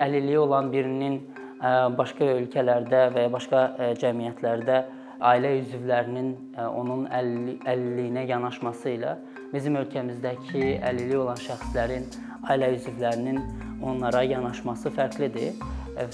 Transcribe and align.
Əlilliyi 0.00 0.38
olan 0.40 0.70
birinin 0.72 1.18
ə, 1.60 1.92
başqa 1.98 2.30
ölkələrdə 2.38 3.02
və 3.12 3.26
ya 3.26 3.32
başqa 3.32 3.62
ə, 3.76 3.90
cəmiyyətlərdə 4.00 4.78
ailə 5.22 5.52
üzvlərinin 5.60 6.32
ə, 6.56 6.68
onun 6.68 7.04
əlilli- 7.12 7.58
əlilliyinə 7.68 8.24
yanaşması 8.30 8.96
ilə 8.96 9.16
bizim 9.52 9.76
ölkəmizdəki 9.82 10.78
əlilliyi 10.80 11.20
olan 11.20 11.42
şəxslərin 11.44 12.08
ailə 12.48 12.72
üzvlərinin 12.78 13.42
onlara 13.84 14.22
yanaşması 14.24 14.90
fərqlidir 14.96 15.60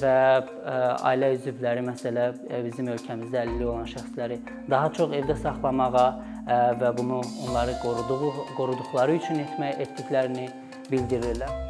və 0.01 0.15
ailə 1.07 1.31
üzvləri 1.37 1.85
məsələ 1.87 2.25
bizim 2.67 2.91
ölkəmizdə 2.97 3.45
əlilliyi 3.45 3.71
olan 3.71 3.87
şəxsləri 3.93 4.41
daha 4.71 4.91
çox 4.99 5.15
evdə 5.21 5.39
saxlamağa 5.45 6.09
və 6.83 6.93
bunu 6.99 7.23
onları 7.47 7.79
qoruduğu 7.85 8.35
qoruduqları 8.57 9.17
üçün 9.23 9.45
etmək 9.47 9.87
etdiklərini 9.87 10.51
bildirirlər. 10.91 11.68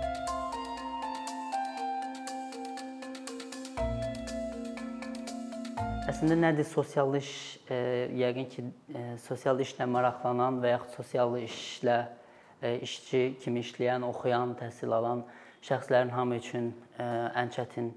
Əslində 6.19 6.35
nədir 6.35 6.67
sosial 6.67 7.13
iş? 7.15 7.29
E, 7.71 7.77
yəqin 8.19 8.47
ki, 8.51 8.63
e, 8.91 9.03
sosial 9.23 9.61
işlə 9.63 9.87
maraqlanan 9.87 10.57
və 10.59 10.73
yaxud 10.73 10.97
sosial 10.97 11.37
işlə 11.39 11.99
e, 12.59 12.73
işçi 12.83 13.21
kimi 13.39 13.63
işləyən, 13.63 14.03
oxuyan, 14.03 14.57
təhsil 14.59 14.97
alan 14.97 15.23
şəxslərin 15.69 16.11
hamı 16.11 16.41
üçün 16.41 16.67
e, 16.99 17.07
ən 17.39 17.53
çətin 17.55 17.93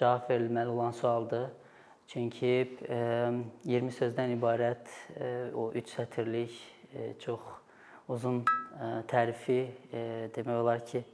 cavab 0.00 0.30
verilməli 0.30 0.72
olan 0.72 0.96
sualdır. 0.96 1.44
Çünki 2.08 2.54
e, 2.88 3.02
20 3.68 3.92
sözdən 3.98 4.32
ibarət 4.38 4.88
e, 5.18 5.28
o 5.52 5.68
3 5.76 5.92
sətirlik 5.98 6.56
e, 6.94 7.10
çox 7.20 7.52
uzun 8.16 8.40
e, 8.48 8.90
tərifi 9.12 9.60
e, 9.92 10.06
demək 10.38 10.64
olar 10.64 10.80
ki, 10.88 11.04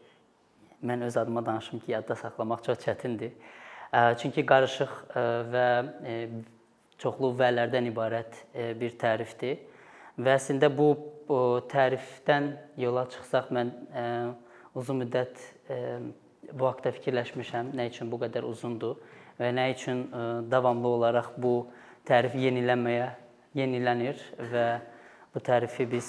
mən 0.87 1.03
öz 1.11 1.19
adıma 1.19 1.43
danışım 1.51 1.83
ki, 1.83 1.97
yadda 1.99 2.15
saxlamaq 2.23 2.63
çox 2.71 2.87
çətindir. 2.87 3.35
Çünki 3.95 4.43
qarışıq 4.47 4.93
və 5.53 5.67
çoxlu 6.99 7.31
vələrdən 7.39 7.87
ibarət 7.93 8.41
bir 8.81 8.95
tərifdir. 8.99 9.61
Və 10.19 10.35
əslində 10.35 10.71
bu, 10.71 10.89
bu 11.29 11.41
tərifdən 11.71 12.49
yola 12.81 13.05
çıxsaq 13.13 13.53
mən 13.55 13.71
uzun 14.75 15.03
müddət 15.05 15.39
bu 16.53 16.67
haqqda 16.67 16.91
fikirləşmişəm, 16.97 17.71
nə 17.79 17.87
üçün 17.93 18.11
bu 18.11 18.19
qədər 18.25 18.47
uzundur 18.47 18.99
və 19.39 19.53
nə 19.55 19.69
üçün 19.75 20.07
davamlı 20.51 20.91
olaraq 20.99 21.31
bu 21.39 21.55
tərif 22.09 22.35
yenilənməyə 22.39 23.13
yenilənir 23.55 24.19
və 24.51 24.67
bu 25.35 25.43
tərifi 25.43 25.87
biz 25.91 26.09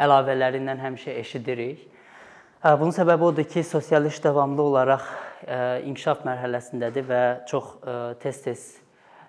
əlavələrindən 0.00 0.80
həmişə 0.80 1.18
eşidirik. 1.20 1.84
Bunun 2.62 2.94
səbəbi 2.94 3.28
odur 3.28 3.44
ki, 3.44 3.64
sosial 3.66 4.06
iş 4.08 4.22
davamlı 4.24 4.62
olaraq 4.62 5.04
inkişaf 5.88 6.22
mərhələsindədir 6.26 7.08
və 7.08 7.22
çox 7.50 7.74
ə, 7.82 7.96
tez-tez 8.22 8.62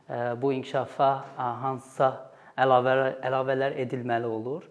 ə, 0.08 0.36
bu 0.40 0.54
inkişafa 0.58 1.10
hansısa 1.64 2.12
əlavələr 2.60 3.20
əlavələr 3.26 3.78
edilməli 3.86 4.30
olur. 4.30 4.70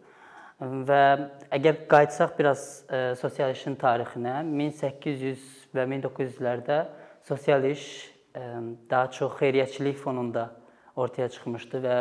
Və 0.63 1.03
əgər 1.51 1.81
qayıtsaq 1.91 2.37
biraz 2.39 2.85
sosial 3.19 3.51
işin 3.51 3.75
tarixinə, 3.75 4.45
1800 4.47 5.47
və 5.75 5.87
1900-lərdə 5.91 6.77
sosial 7.27 7.67
iş 7.67 7.87
daha 8.91 9.11
çox 9.11 9.35
xeyriyyəçilik 9.41 9.99
fonunda 9.99 10.53
ortaya 10.97 11.29
çıxmışdı 11.29 11.81
və 11.83 11.97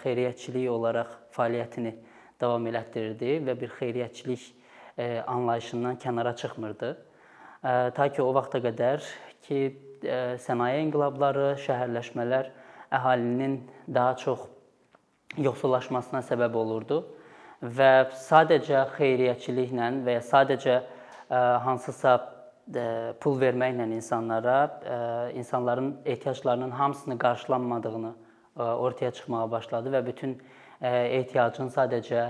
xeyriyyəçilik 0.00 0.70
olaraq 0.72 1.10
fəaliyyətini 1.36 1.92
davam 2.40 2.66
elətdirirdi 2.70 3.38
və 3.46 3.54
bir 3.60 3.72
xeyriyyəçilik 3.78 4.42
e, 4.98 5.22
anlayışından 5.26 5.98
kənara 5.98 6.36
çıxmırdı. 6.36 6.96
Ta 7.62 8.08
ki 8.14 8.22
o 8.22 8.30
vaxta 8.34 8.60
qədər 8.62 9.02
ki, 9.46 9.60
sənaye 10.44 10.82
inqilabları, 10.84 11.56
şəhərləşmələr 11.64 12.52
əhalinin 12.94 13.58
daha 13.90 14.14
çox 14.20 14.44
yoxsullaşmasına 15.42 16.22
səbəb 16.28 16.54
olurdu 16.56 17.00
və 17.62 18.08
sadəcə 18.14 18.84
xeyriyyəçiliklə 18.94 19.90
və 20.06 20.18
ya 20.18 20.22
sadəcə 20.24 20.76
hansısa 21.64 22.14
pul 23.20 23.38
verməklə 23.40 23.88
insanlara 23.96 24.58
insanların 25.34 25.96
ehtiyaclarının 26.04 26.70
hamısını 26.70 27.18
qarşılanmadığını 27.18 28.14
ortaya 28.56 29.10
çıxmağa 29.10 29.50
başladı 29.50 29.92
və 29.96 30.06
bütün 30.06 30.38
ehtiyacın 30.80 31.74
sadəcə 31.74 32.28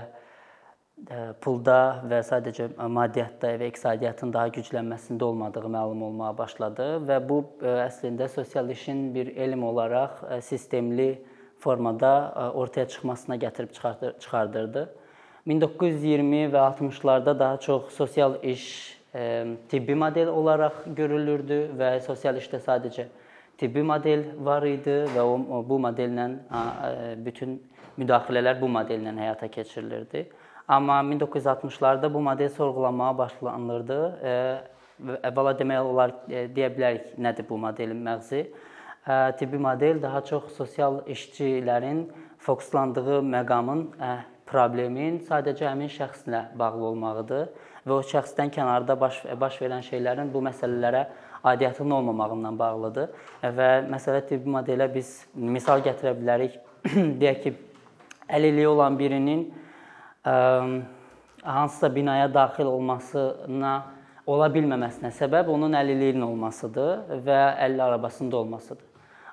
pulda 1.41 2.03
və 2.09 2.19
sadəcə 2.27 2.69
maddiyyatda 2.91 3.53
və 3.61 3.69
iqtisadiyyatın 3.71 4.33
daha 4.33 4.51
güclənməsində 4.53 5.23
olmadığı 5.23 5.71
məlum 5.71 6.03
olmağa 6.09 6.33
başladı 6.37 6.87
və 7.07 7.17
bu 7.29 7.39
əslində 7.63 8.27
sosial 8.29 8.69
işin 8.69 9.13
bir 9.15 9.31
elm 9.35 9.63
olaraq 9.63 10.41
sistemli 10.43 11.21
formada 11.59 12.51
ortaya 12.55 12.87
çıxmasına 12.87 13.35
gətirib 13.35 13.73
çıxardır, 13.73 14.19
çıxardırdı. 14.19 14.89
1920 15.47 16.35
və 16.53 16.59
60-larda 16.75 17.39
daha 17.39 17.57
çox 17.57 17.89
sosial 17.95 18.43
iş 18.43 18.99
tibbi 19.69 19.95
model 19.95 20.27
olaraq 20.27 20.83
görülürdü 20.95 21.61
və 21.79 21.95
sosial 22.05 22.37
işdə 22.37 22.59
sadəcə 22.61 23.07
tibbi 23.57 23.81
model 23.83 24.23
var 24.45 24.63
idi 24.67 25.01
və 25.15 25.23
o 25.23 25.63
bu 25.67 25.79
modellə 25.79 26.27
bütün 27.25 27.57
müdaxilələr 27.97 28.61
bu 28.61 28.69
modellə 28.71 29.15
həyata 29.17 29.47
keçirilirdi. 29.47 30.27
Amma 30.69 31.01
1960-larda 31.01 32.13
bu 32.13 32.21
model 32.21 32.49
sorğulanmağa 32.49 33.17
başlanılırdı. 33.17 33.95
Əvvəla 35.25 35.53
demək 35.57 35.79
olar 35.81 36.11
deyə 36.29 36.67
bilərik 36.75 37.15
nədir 37.17 37.47
bu 37.49 37.57
modelin 37.57 38.03
məğzi? 38.05 38.43
Tibbi 39.39 39.57
model 39.57 40.01
daha 40.01 40.19
çox 40.25 40.51
sosial 40.57 40.99
işçilərin 41.09 42.03
fokuslandığı 42.45 43.17
məqamın 43.31 43.81
problemin 44.45 45.17
sadəcə 45.25 45.71
həmin 45.71 45.89
şəxslə 45.89 46.43
bağlı 46.61 46.85
olmağıdır 46.91 47.49
və 47.87 47.95
o 47.95 48.03
şəxsdən 48.11 48.53
kənarda 48.53 48.93
baş 49.01 49.23
baş 49.41 49.57
verən 49.63 49.81
şeylərin 49.87 50.29
bu 50.33 50.43
məsələlərə 50.45 51.07
aidiyyatının 51.49 51.95
olmamağından 51.97 52.59
bağlıdır 52.59 53.09
və 53.57 53.71
məsələ 53.89 54.21
tibbi 54.29 54.53
modelə 54.53 54.85
biz 54.93 55.15
misal 55.33 55.81
gətirə 55.81 56.13
bilərik. 56.19 56.61
Deyək 57.23 57.41
ki, 57.47 57.55
əlilliyi 58.29 58.67
olan 58.67 58.99
birinin 58.99 59.47
hansısa 61.43 61.95
binaya 61.95 62.33
daxil 62.33 62.65
olmasına 62.65 63.73
ola 64.27 64.47
bilməməsinə 64.53 65.11
səbəb 65.15 65.49
onun 65.49 65.73
əlilliyinin 65.79 66.25
olmasıdır 66.25 67.21
və 67.25 67.39
əlilli 67.65 67.83
arabasında 67.83 68.37
olmasıdır. 68.37 68.85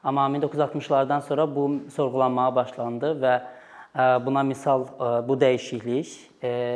Amma 0.05 0.27
1960-lardan 0.39 1.21
sonra 1.21 1.47
bu 1.55 1.81
sorğulanmağa 1.91 2.55
başlandı 2.55 3.13
və 3.23 3.35
buna 4.27 4.43
misal 4.43 4.87
bu 5.29 5.35
dəyişiklik 5.41 6.07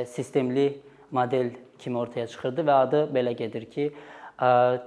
sistemli 0.07 0.81
model 1.11 1.51
kimi 1.79 1.99
ortaya 1.99 2.27
çıxırdı 2.27 2.65
və 2.67 2.73
adı 2.73 3.03
belə 3.15 3.33
gedir 3.33 3.65
ki, 3.71 3.93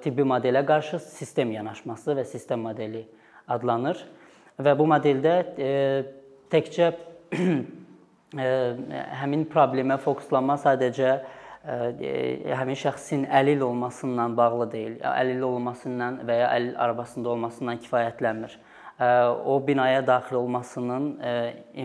tibbi 0.02 0.26
modelə 0.28 0.66
qarşı 0.66 1.00
sistem 1.00 1.52
yanaşması 1.52 2.16
və 2.18 2.26
sistem 2.26 2.62
modeli 2.62 3.06
adlanır. 3.48 3.98
Və 4.60 4.74
bu 4.78 4.86
modeldə 4.90 5.36
təkcə 6.54 6.92
həmin 8.34 9.46
problemə 9.52 9.98
fokuslanma 10.02 10.58
sadəcə 10.62 11.14
həmin 11.64 12.76
şəxsin 12.76 13.26
əlil 13.32 13.62
olmasından 13.64 14.38
bağlı 14.38 14.72
deyil. 14.72 14.96
Əlilli 15.00 15.46
olmasından 15.48 16.22
və 16.28 16.40
ya 16.42 16.52
əlil 16.58 16.74
arabasında 16.76 17.30
olmasından 17.30 17.80
kifayətlənmir. 17.86 18.58
O 19.46 19.58
binaya 19.68 20.04
daxil 20.08 20.36
olmasının 20.42 21.06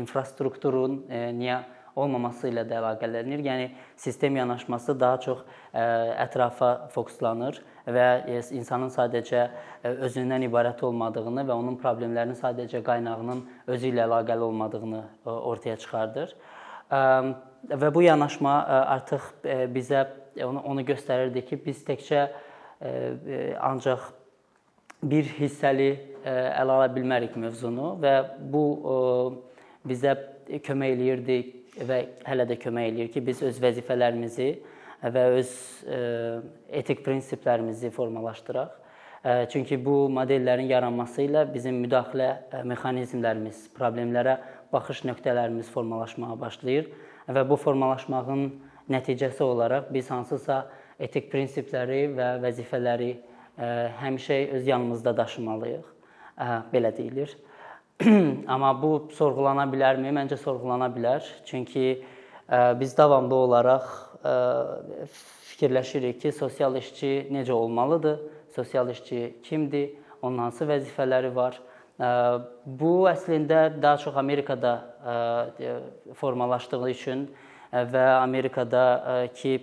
infrastrukturun 0.00 1.04
niyə 1.38 1.62
olmaması 1.98 2.48
ilə 2.50 2.64
də 2.69 2.78
əlaqələnir. 2.78 3.42
Yəni 3.44 3.66
sistem 3.98 4.36
yanaşması 4.38 4.95
daha 5.00 5.21
çox 5.24 5.42
ətrafa 5.74 6.71
fokuslanır 6.95 7.60
və 7.89 8.06
insanın 8.56 8.92
sadəcə 8.95 9.48
özündən 10.06 10.47
ibarət 10.47 10.84
olmadığını 10.86 11.45
və 11.48 11.56
onun 11.56 11.78
problemlərinin 11.83 12.39
sadəcə 12.39 12.83
qaynağının 12.86 13.45
özü 13.66 13.92
ilə 13.92 14.06
əlaqəli 14.06 14.47
olmadığını 14.48 15.03
ortaya 15.24 15.77
çıxardır. 15.77 16.36
Və 16.89 17.95
bu 17.95 18.03
yanaşma 18.06 18.54
artıq 18.94 19.33
bizə 19.74 20.06
onu, 20.44 20.62
onu 20.62 20.84
göstərirdi 20.86 21.42
ki, 21.48 21.59
biz 21.65 21.83
təkcə 21.86 22.28
ancaq 23.59 24.12
bir 25.03 25.27
hissəli 25.39 25.91
ələ 26.24 26.74
ala 26.74 26.89
bilmərik 26.94 27.36
mövzunu 27.39 27.97
və 28.03 28.15
bu 28.53 28.65
bizə 29.86 30.15
kömək 30.65 30.94
eləyirdi 30.97 31.39
və 31.86 31.98
hələ 32.27 32.48
də 32.48 32.59
kömək 32.59 32.91
eləyir 32.92 33.13
ki, 33.15 33.22
biz 33.27 33.42
öz 33.47 33.63
vəzifələrimizi 33.63 34.51
və 35.03 35.25
öz 35.39 35.51
etik 36.80 37.04
prinsiplərimizi 37.07 37.91
formalaşdıraq. 37.95 38.72
Çünki 39.53 39.77
bu 39.83 40.07
modellərin 40.15 40.69
yaranması 40.71 41.25
ilə 41.27 41.42
bizim 41.53 41.80
müdaxilə 41.83 42.63
mexanizmlərimiz, 42.66 43.65
problemlərə 43.75 44.39
baxış 44.72 45.03
nöqtələrimiz 45.09 45.71
formalaşmağa 45.75 46.36
başlayır 46.41 46.91
və 47.28 47.42
bu 47.48 47.59
formalaşmağın 47.59 48.45
nəticəsi 48.91 49.42
olaraq 49.42 49.91
biz 49.92 50.10
hansısa 50.10 50.63
etik 51.03 51.28
prinsipləri 51.33 52.07
və 52.15 52.30
vəzifələri 52.45 53.10
həmişə 53.98 54.39
öz 54.54 54.66
yanımızda 54.71 55.16
daşımalıyıq. 55.16 55.86
Belə 56.72 56.95
deyilir. 56.97 57.34
Amma 58.47 58.68
bu 58.78 59.09
sorğulana 59.10 59.65
bilərmi? 59.72 60.12
Məncə 60.15 60.36
sorğulana 60.39 60.86
bilər. 60.95 61.24
Çünki 61.47 62.04
biz 62.78 62.92
davamlı 62.97 63.34
olaraq 63.34 63.89
fikirləşirik 65.50 66.21
ki, 66.22 66.30
sosial 66.33 66.77
işçi 66.78 67.27
necə 67.34 67.53
olmalıdır? 67.53 68.21
Sosial 68.54 68.92
işçi 68.95 69.41
kimdir? 69.42 69.97
Onun 70.22 70.39
hansı 70.39 70.68
vəzifələri 70.71 71.33
var? 71.34 71.59
Bu 72.66 72.92
əslində 73.10 73.66
daha 73.83 73.98
çox 73.98 74.16
Amerikada 74.16 74.72
formalaşdığı 76.15 76.91
üçün 76.91 77.27
və 77.72 78.06
Amerikada 78.21 79.27
ki 79.34 79.56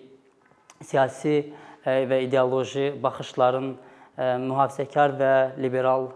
siyasi 0.83 1.53
və 1.85 2.19
ideoloji 2.27 2.91
baxışların 3.03 3.71
mühafizəkar 4.19 5.15
və 5.23 5.33
liberal 5.63 6.11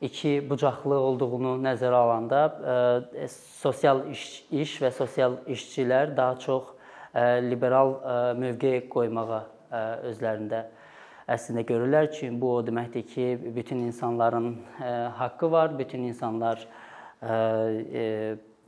iki 0.00 0.38
bucaqlı 0.50 0.94
olduğunu 0.94 1.56
nəzərə 1.64 1.98
alanda 1.98 2.40
sosial 3.28 4.04
iş, 4.12 4.24
iş 4.50 4.76
və 4.82 4.90
sosial 4.94 5.38
işçilər 5.50 6.16
daha 6.16 6.36
çox 6.38 6.74
liberal 7.42 7.96
mövqe 8.38 8.88
qoymağa 8.92 9.42
özlərində 10.10 10.66
əslində 11.28 11.64
görürlər 11.68 12.08
ki, 12.12 12.30
bu 12.40 12.54
o 12.56 12.60
deməkdir 12.64 13.04
ki, 13.10 13.26
bütün 13.56 13.82
insanların 13.88 14.54
haqqı 15.18 15.50
var, 15.52 15.74
bütün 15.78 16.06
insanlar 16.08 16.62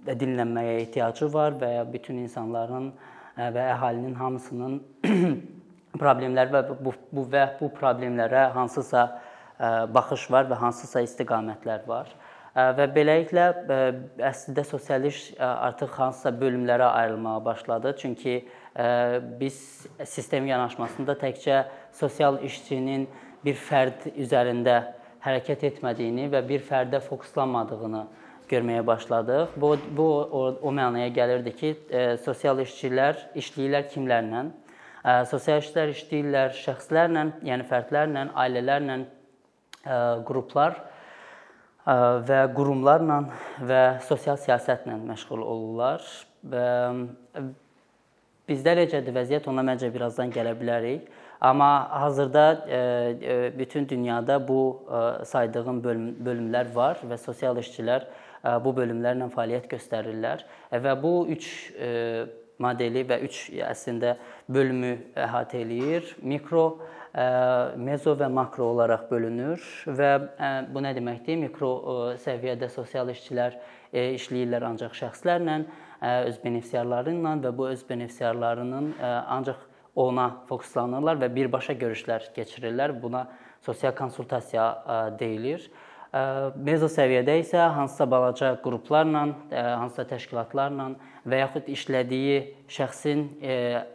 dinlənməyə 0.06 0.76
ehtiyacı 0.82 1.30
var 1.32 1.56
və 1.60 1.72
bütün 1.92 2.20
insanların 2.24 2.90
və 3.36 3.64
əhalinin 3.76 4.14
hamısının 4.18 4.78
problemləri 6.02 6.52
və 6.52 6.62
bu, 6.84 6.94
bu 7.12 7.26
və 7.32 7.46
bu 7.60 7.70
problemlərə 7.76 8.50
hansısa 8.56 9.08
baxış 9.94 10.30
var 10.32 10.48
və 10.50 10.58
hansısa 10.60 11.02
istiqamətlər 11.04 11.86
var. 11.88 12.08
Və 12.50 12.86
beləliklə 12.90 13.44
əslində 14.26 14.64
sosial 14.66 15.04
iş 15.06 15.18
artıq 15.38 15.92
hansısa 16.00 16.32
bölümlərə 16.40 16.88
ayrılmağa 17.02 17.44
başladı. 17.44 17.94
Çünki 18.00 18.48
biz 19.40 19.86
sistem 20.04 20.46
yanaşmasında 20.46 21.14
təkcə 21.20 21.64
sosial 21.92 22.40
işçinin 22.42 23.06
bir 23.44 23.54
fərd 23.54 24.08
üzərində 24.16 24.80
hərəkət 25.22 25.62
etmədiyini 25.68 26.26
və 26.32 26.42
bir 26.48 26.64
fərdə 26.64 27.00
fokuslanmadığını 27.04 28.02
görməyə 28.50 28.82
başladıq. 28.86 29.54
Bu 29.56 29.76
bu 29.96 30.08
o, 30.18 30.42
o 30.62 30.72
mənaya 30.74 31.12
gəlirdi 31.14 31.54
ki, 31.54 31.70
sosial 32.24 32.58
işçilər 32.64 33.28
işləyirlər 33.38 33.86
kimlərlə? 33.92 34.44
Sosial 35.30 35.62
işçilər 35.62 35.94
işləyirlər 35.94 36.56
şəxslərlə, 36.58 37.26
yəni 37.46 37.66
fərdlərlə, 37.70 38.26
ailələrlə, 38.34 38.98
qruplar 40.28 40.76
və 42.28 42.40
qurumlarla 42.54 43.22
və 43.64 43.82
sosial 44.06 44.36
siyasətlə 44.40 44.98
məşğul 45.00 45.40
olurlar. 45.40 46.04
Və 46.40 46.66
bizdə 48.50 48.74
necədir 48.78 49.14
vəziyyət, 49.14 49.48
ona 49.50 49.64
məncə 49.64 49.90
birazdan 49.92 50.32
gələ 50.34 50.52
bilərik. 50.58 51.08
Amma 51.40 51.88
hazırda 52.02 52.44
bütün 53.56 53.88
dünyada 53.88 54.36
bu 54.48 54.82
saydığım 55.24 55.78
bölüm, 55.84 56.10
bölümlər 56.20 56.74
var 56.74 57.00
və 57.00 57.16
sosial 57.16 57.56
işçilər 57.56 58.04
bu 58.64 58.74
bölümlərlə 58.76 59.30
fəaliyyət 59.32 59.70
göstərirlər 59.72 60.44
və 60.72 60.94
bu 61.00 61.14
üç 61.32 61.48
modeli 62.60 63.06
və 63.08 63.22
üç 63.24 63.46
əslində 63.64 64.18
bölümü 64.52 64.92
əhatə 65.16 65.62
eləyir. 65.64 66.12
Mikro 66.20 66.82
mezo 67.80 68.14
və 68.14 68.28
makro 68.30 68.70
olaraq 68.74 69.08
bölünür 69.10 69.64
və 69.86 70.10
bu 70.70 70.82
nə 70.84 70.92
deməkdir? 70.94 71.40
Mikro 71.42 71.70
səviyyədə 72.22 72.68
sosial 72.70 73.10
işçilər 73.10 73.58
işləyirlər 73.90 74.68
ancaq 74.68 74.94
şəxslərlə, 74.94 75.56
öz 76.00 76.38
benefisiarları 76.44 77.16
ilə 77.16 77.34
və 77.42 77.54
bu 77.56 77.68
öz 77.72 77.82
benefisiarlarının 77.88 78.94
ancaq 79.02 79.66
ona 79.98 80.28
fokuslanırlar 80.48 81.18
və 81.18 81.28
birbaşa 81.34 81.74
görüşlər 81.74 82.30
keçirirlər. 82.36 82.94
Buna 83.02 83.26
sosial 83.66 83.92
konsultasiya 83.98 84.70
deyilir. 85.18 85.66
Mezo 86.54 86.88
səviyyədə 86.90 87.36
isə 87.42 87.68
hansısa 87.74 88.06
balaca 88.10 88.54
qruplarla, 88.62 89.26
hansısa 89.50 90.06
təşkilatlarla 90.14 90.88
və 91.26 91.42
yaxud 91.42 91.68
işlədiyi 91.74 92.40
şəxsin 92.70 93.26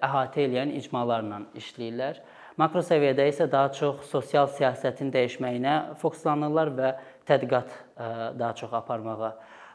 əhatə 0.03 0.45
edən 0.45 0.75
icmalarla 0.77 1.41
işləyirlər. 1.59 2.21
Makro 2.55 2.79
səviyyədə 2.87 3.25
isə 3.27 3.49
daha 3.51 3.67
çox 3.75 4.05
sosial 4.07 4.47
siyasətin 4.55 5.09
dəyişməyinə 5.11 5.97
fokuslanırlar 5.99 6.69
və 6.77 6.91
tədqiqat 7.27 7.71
e, 7.73 8.05
daha 8.39 8.53
çox 8.55 8.71
aparmağa 8.79 9.33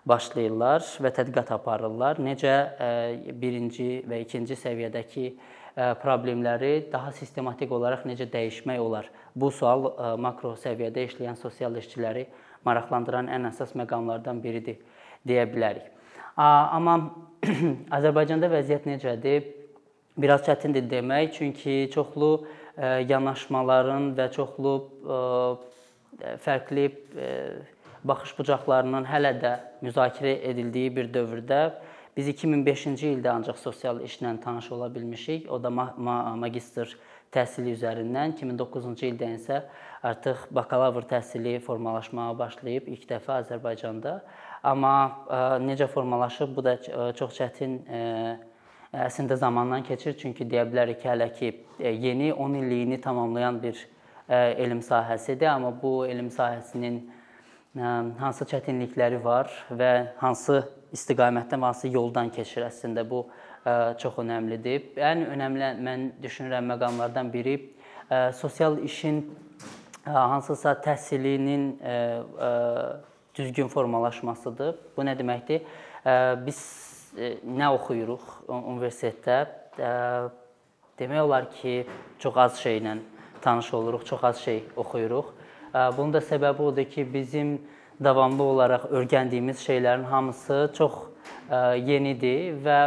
başlayırlar 0.09 0.87
və 1.05 1.11
tədqiqat 1.19 1.53
aparırlar. 1.59 2.23
Necə 2.25 2.55
e, 2.81 3.35
birinci 3.37 4.01
və 4.09 4.23
ikinci 4.25 4.57
səviyyədəki 4.57 5.25
e, 5.29 5.35
problemləri 6.01 6.87
daha 6.93 7.13
sistematik 7.19 7.75
olaraq 7.77 8.07
necə 8.09 8.25
dəyişmək 8.33 8.81
olar? 8.81 9.11
Bu 9.37 9.53
sual 9.53 9.91
makro 10.17 10.55
səviyyədə 10.63 11.05
işləyən 11.11 11.37
sosial 11.37 11.77
işçiləri 11.77 12.25
maraqlandıran 12.65 13.29
ən 13.29 13.45
əsas 13.51 13.77
məqamlardan 13.77 14.41
biridir 14.41 14.81
deyə 15.29 15.45
bilərik. 15.53 15.85
Amma 16.41 16.97
Azərbaycanda 18.01 18.49
vəziyyət 18.49 18.89
necədir? 18.89 19.45
Biraz 20.21 20.43
çətindir 20.49 20.89
demək, 20.91 21.37
çünki 21.37 21.91
çoxlu 21.93 22.33
yanaşmaların 22.79 24.13
və 24.19 24.31
çoxlu 24.35 24.75
fərqli 26.45 26.89
baxış 28.05 28.35
bucaqlarının 28.39 29.07
hələ 29.09 29.33
də 29.41 29.55
müzakirə 29.85 30.39
edildiyi 30.51 30.93
bir 30.97 31.11
dövrdə 31.13 31.63
biz 32.17 32.29
2005-ci 32.33 33.15
ildə 33.15 33.31
ancaq 33.33 33.59
sosial 33.61 34.01
işlə 34.05 34.33
tanış 34.43 34.73
ola 34.73 34.89
bilmişik. 34.95 35.51
O 35.51 35.63
da 35.63 35.71
ma 35.71 35.95
ma 35.97 36.35
magistr 36.37 36.97
təhsili 37.33 37.77
üzərindən 37.77 38.35
2009-cu 38.35 39.07
ildə 39.07 39.29
isə 39.37 39.61
artıq 40.03 40.49
bakalavr 40.51 41.07
təhsili 41.13 41.59
formalaşmağa 41.63 42.33
başlayıb 42.39 42.89
ilk 42.91 43.07
dəfə 43.13 43.39
Azərbaycanda. 43.45 44.19
Amma 44.63 44.95
necə 45.63 45.87
formalaşıb 45.87 46.57
bu 46.57 46.65
da 46.65 46.77
çox 47.17 47.39
çətin 47.39 47.79
əslində 48.93 49.37
zamandan 49.37 49.83
keçir. 49.87 50.17
Çünki 50.19 50.45
deyə 50.51 50.65
bilərik 50.71 51.05
hələ 51.07 51.31
ki 51.33 51.53
yeni 51.79 52.33
10 52.33 52.55
illiyini 52.63 53.01
tamamlayan 53.01 53.63
bir 53.63 53.79
elm 54.31 54.81
sahəsidir, 54.83 55.49
amma 55.49 55.71
bu 55.83 56.07
elm 56.07 56.29
sahəsinin 56.31 57.01
hansı 58.19 58.45
çətinlikləri 58.51 59.23
var 59.25 59.51
və 59.71 60.17
hansı 60.19 60.65
istiqamətdən, 60.95 61.63
hansı 61.63 61.89
yoldan 61.89 62.31
keçir 62.35 62.67
əslində 62.67 63.05
bu 63.07 63.29
çox 64.03 64.19
önəmlidir. 64.19 64.95
Ən 64.99 65.27
önəmli 65.37 65.73
mən 65.87 66.07
düşünürəm 66.23 66.67
məqamlardan 66.73 67.31
biri 67.33 67.57
sosial 68.35 68.79
işin 68.83 69.23
hansısa 70.05 70.73
təhsilinin 70.83 71.79
düzgün 73.35 73.69
formalaşmasıdır. 73.69 74.79
Bu 74.97 75.03
nə 75.07 75.15
deməkdir? 75.19 75.63
Biz 76.47 76.59
nə 77.17 77.71
oxuyuruq 77.75 78.49
universitetdə? 78.49 79.39
Demək 81.01 81.23
olar 81.25 81.51
ki, 81.55 81.87
çox 82.21 82.37
az 82.37 82.61
şeylə 82.61 82.99
tanış 83.43 83.73
oluruq, 83.75 84.05
çox 84.05 84.25
az 84.25 84.41
şey 84.45 84.65
oxuyuruq. 84.77 85.33
Bunun 85.97 86.13
da 86.13 86.21
səbəbi 86.21 86.63
odur 86.63 86.85
ki, 86.85 87.07
bizim 87.15 87.59
davamlı 88.05 88.43
olaraq 88.43 88.89
öyrəndiyimiz 88.91 89.63
şeylərin 89.65 90.05
hamısı 90.05 90.71
çox 90.77 90.93
yenidir 91.87 92.59
və 92.65 92.81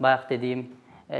bayaq 0.00 0.28
dediyim 0.30 0.66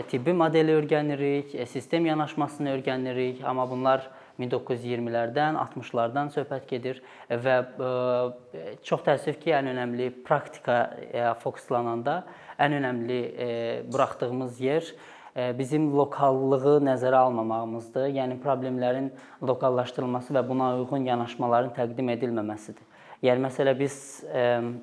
tibbi 0.08 0.32
modeli 0.32 0.72
öyrənirik, 0.72 1.66
sistem 1.66 2.06
yanaşmasını 2.06 2.76
öyrənirik, 2.76 3.44
amma 3.44 3.70
bunlar 3.70 4.10
1920-lərdən, 4.40 5.58
60-lardan 5.60 6.30
söhbət 6.34 6.66
gedir 6.70 7.00
və 7.30 7.56
e, 7.62 8.62
çox 8.86 9.04
təəssüf 9.06 9.38
ki, 9.42 9.52
ən 9.54 9.70
önəmli 9.70 10.08
praktikaya 10.26 11.34
fokuslananda 11.42 12.22
ən 12.58 12.74
önəmli 12.80 13.20
e, 13.22 13.48
buraxdığımız 13.92 14.60
yer 14.60 14.90
e, 15.36 15.52
bizim 15.58 15.92
lokallığı 15.94 16.80
nəzərə 16.88 17.22
almamağımızdır. 17.28 18.08
Yəni 18.18 18.40
problemlərin 18.42 19.12
lokallaşdırılması 19.42 20.34
və 20.34 20.44
buna 20.48 20.74
uyğun 20.80 21.06
yanaşmaların 21.12 21.74
təqdim 21.78 22.10
edilməməsidir. 22.16 22.82
Yəni 23.22 23.46
məsələ 23.46 23.78
biz 23.78 23.96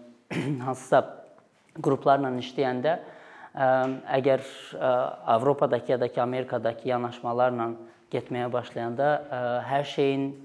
hansısa 0.65 1.03
qruplarla 1.83 2.31
işləyəndə 2.39 2.99
əgər 3.51 4.43
Avropadakı 5.27 5.91
ya 5.91 5.99
da 5.99 6.07
ki 6.07 6.21
Amerikadakı 6.21 6.87
yanaşmalarla 6.87 7.69
getməyə 8.11 8.49
başlayanda 8.53 9.09
ə, 9.09 9.21
e, 9.21 9.39
hər 9.69 9.87
şeyin 9.87 10.27
ə, 10.31 10.35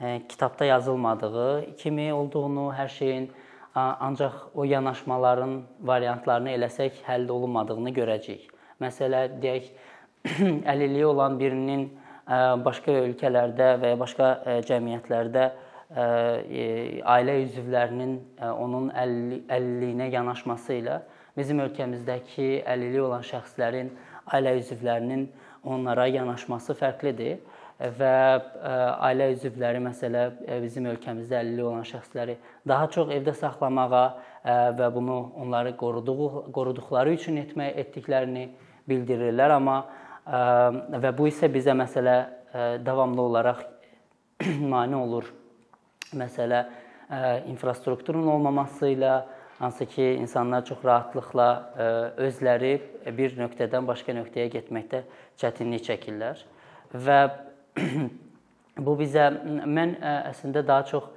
e, 0.00 0.12
kitabda 0.28 0.68
yazılmadığı 0.70 1.76
kimi 1.80 2.12
olduğunu, 2.14 2.68
hər 2.76 2.88
şeyin 2.92 3.28
ə, 3.28 3.84
ancaq 4.08 4.40
o 4.54 4.64
yanaşmaların 4.64 5.58
variantlarını 5.80 6.54
eləsək 6.56 7.02
həll 7.08 7.28
olunmadığını 7.32 7.92
görəcəyik. 7.96 8.50
Məsələ 8.80 9.26
deyək 9.42 9.70
əlilliyi 10.72 11.06
olan 11.06 11.38
birinin 11.40 11.88
başqa 12.66 12.90
ölkələrdə 13.04 13.68
və 13.78 13.92
ya 13.92 13.98
başqa 14.00 14.28
cəmiyyətlərdə 14.66 15.44
ailə 17.06 17.36
üzvlərinin 17.44 18.16
onun 18.50 18.88
əlilliyinə 18.90 20.08
yanaşması 20.10 20.80
ilə 20.80 20.96
bizim 21.36 21.60
ölkəmizdəki 21.62 22.64
əlilliyi 22.66 23.04
olan 23.06 23.22
şəxslərin 23.28 23.92
ailə 24.34 24.56
üzvlərinin 24.58 25.28
onlara 25.66 26.06
yanaşması 26.08 26.76
fərqlidir 26.78 27.40
və 27.76 28.12
ailə 29.04 29.28
üzvləri 29.34 29.82
məsələ 29.84 30.22
bizim 30.62 30.86
ölkəmizdə 30.94 31.42
əlilliyi 31.42 31.66
olan 31.68 31.84
şəxsləri 31.84 32.38
daha 32.68 32.88
çox 32.94 33.12
evdə 33.12 33.34
saxlamağa 33.36 34.06
və 34.78 34.88
bunu 34.94 35.18
onları 35.42 35.74
qoruduğu 35.76 36.46
qoruduqları 36.56 37.12
üçün 37.18 37.36
etmək 37.42 37.76
etdiklərini 37.84 38.46
bildirirlər, 38.88 39.56
amma 39.58 39.78
və 41.04 41.12
bu 41.18 41.28
isə 41.28 41.50
bizə 41.52 41.74
məsələ 41.76 42.16
davamlı 42.86 43.22
olaraq 43.22 43.62
mane 44.72 44.96
olur. 44.96 45.28
Məsələ 46.16 46.64
infrastrukturun 47.50 48.26
olmaması 48.26 48.88
ilə 48.94 49.18
hansı 49.58 49.86
ki, 49.86 50.02
insanlar 50.20 50.64
çox 50.64 50.84
rahatlıqla 50.84 51.48
özləri 52.16 52.74
bir 53.16 53.36
nöqtədən 53.40 53.86
başqa 53.88 54.14
nöqtəyə 54.16 54.50
getməkdə 54.52 55.02
çətinlik 55.40 55.86
çəkirlər 55.88 56.42
və 57.06 57.18
bu 58.86 58.96
bizə 59.00 59.30
mən 59.64 59.96
əslində 60.02 60.64
daha 60.66 60.86
çox 60.92 61.12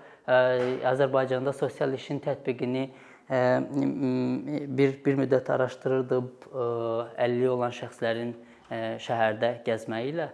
Azərbaycanda 0.86 1.53
sosial 1.53 1.93
işin 1.98 2.19
tətbiqini 2.24 2.89
bir 3.29 4.93
bir 5.05 5.17
müddət 5.17 5.50
araşdırırdım. 5.53 6.29
50 7.17 7.50
olan 7.50 7.74
şəxslərin 7.74 8.34
şəhərdə 9.05 9.51
gəzməyi 9.65 10.13
ilə 10.13 10.29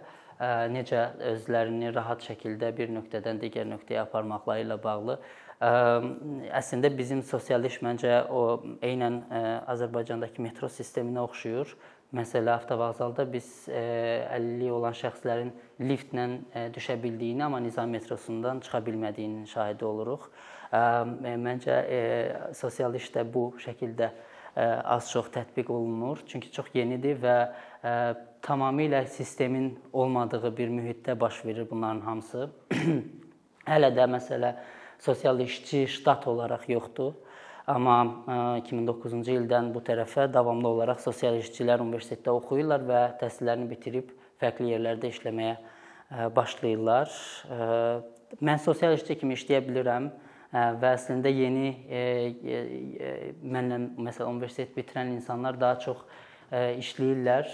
necə 0.72 1.08
özlərini 1.32 1.94
rahat 1.94 2.24
şəkildə 2.26 2.72
bir 2.76 2.92
nöqtədən 2.92 3.40
digər 3.40 3.66
nöqtəyə 3.70 4.02
aparmaqları 4.04 4.66
ilə 4.66 4.76
bağlı 4.82 5.18
əslində 5.56 6.90
bizim 6.92 7.22
sosial 7.24 7.64
iş 7.64 7.80
məncə 7.80 8.26
o 8.28 8.60
eynən 8.84 9.22
Azərbaycandakı 9.72 10.42
metro 10.44 10.68
sisteminə 10.68 11.22
oxşuyur. 11.24 11.72
Məsələ 12.14 12.52
avtovağzalda 12.52 13.24
biz 13.32 13.66
50 13.72 14.70
olan 14.70 14.94
şəxslərin 14.94 15.50
liftlə 15.80 16.26
düşə 16.76 16.94
bildiyini, 17.02 17.42
amma 17.48 17.58
Nizam 17.60 17.90
metrosundan 17.90 18.60
çıxa 18.60 18.78
bilmədiyinin 18.86 19.48
şahidi 19.50 19.84
oluruq. 19.84 20.28
Məncə 21.46 21.80
sosial 22.54 22.94
işdə 23.00 23.24
bu 23.32 23.48
şəkildə 23.64 24.12
az-çox 24.56 25.28
tətbiq 25.34 25.70
olunur. 25.72 26.22
Çünki 26.26 26.50
çox 26.52 26.70
yenidir 26.74 27.18
və 27.20 27.36
tamamilə 28.42 29.04
sistemin 29.12 29.74
olmadığı 29.92 30.56
bir 30.56 30.72
mühitdə 30.72 31.20
baş 31.20 31.44
verir 31.44 31.68
bunların 31.70 32.00
hamısı. 32.00 32.48
Hələ 33.70 33.92
də 33.96 34.08
məsələ 34.10 34.54
sosial 34.98 35.40
işçi 35.40 35.86
ştat 35.88 36.26
olaraq 36.26 36.68
yoxdur. 36.68 37.12
Amma 37.66 37.96
2009-cu 38.62 39.24
ildən 39.34 39.72
bu 39.74 39.82
tərəfə 39.82 40.28
davamlı 40.32 40.68
olaraq 40.68 41.00
sosial 41.02 41.34
işçilər 41.40 41.82
universitetdə 41.82 42.30
oxuyurlar 42.30 42.84
və 42.86 43.00
təhsillərini 43.20 43.66
bitirib 43.72 44.12
fərqli 44.38 44.70
yerlərdə 44.70 45.10
işləməyə 45.10 45.56
başlayırlar. 46.36 47.10
Mən 48.40 48.62
sosial 48.62 48.94
işçi 48.94 49.18
kimi 49.18 49.34
işləyə 49.34 49.64
bilirəm 49.66 50.12
və 50.56 50.92
əslində 50.96 51.30
yeni 51.32 51.72
mənlə 53.42 53.80
məsələn 53.96 54.30
universitet 54.30 54.72
bitirən 54.76 55.12
insanlar 55.16 55.58
daha 55.60 55.78
çox 55.82 56.04
işləyirlər. 56.52 57.50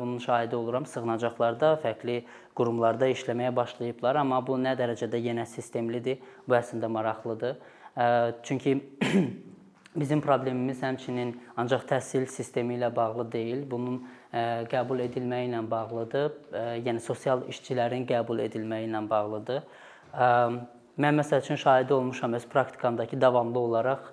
Bunun 0.00 0.18
şahidi 0.18 0.56
oluram. 0.56 0.86
Sığınacaqlarda, 0.86 1.76
fərqli 1.84 2.22
qurumlarda 2.58 3.08
işləməyə 3.12 3.54
başlayıblar, 3.56 4.18
amma 4.20 4.40
bu 4.44 4.58
nə 4.60 4.74
dərəcədə 4.78 5.20
yenə 5.22 5.46
sistemlidir? 5.48 6.18
Bu 6.48 6.58
əslində 6.58 6.90
maraqlıdır. 6.92 7.56
Çünki 8.42 8.74
bizim 10.02 10.20
problemimiz 10.24 10.82
həmçinin 10.82 11.36
ancaq 11.56 11.86
təhsil 11.94 12.26
sistemi 12.32 12.76
ilə 12.76 12.90
bağlı 12.94 13.30
deyil, 13.32 13.64
bunun 13.70 14.02
qəbul 14.72 15.04
edilməyi 15.06 15.50
ilə 15.50 15.62
bağlıdır. 15.70 16.30
Yəni 16.82 17.00
sosial 17.04 17.46
işçilərin 17.52 18.06
qəbul 18.08 18.44
edilməyi 18.48 18.90
ilə 18.90 19.06
bağlıdır. 19.08 19.66
Mən 21.00 21.16
məsəl 21.16 21.40
üçün 21.40 21.56
şahidi 21.56 21.94
olmuşam 21.94 22.32
öz 22.36 22.48
praktikamdakı 22.48 23.20
davamlı 23.20 23.58
olaraq 23.58 24.12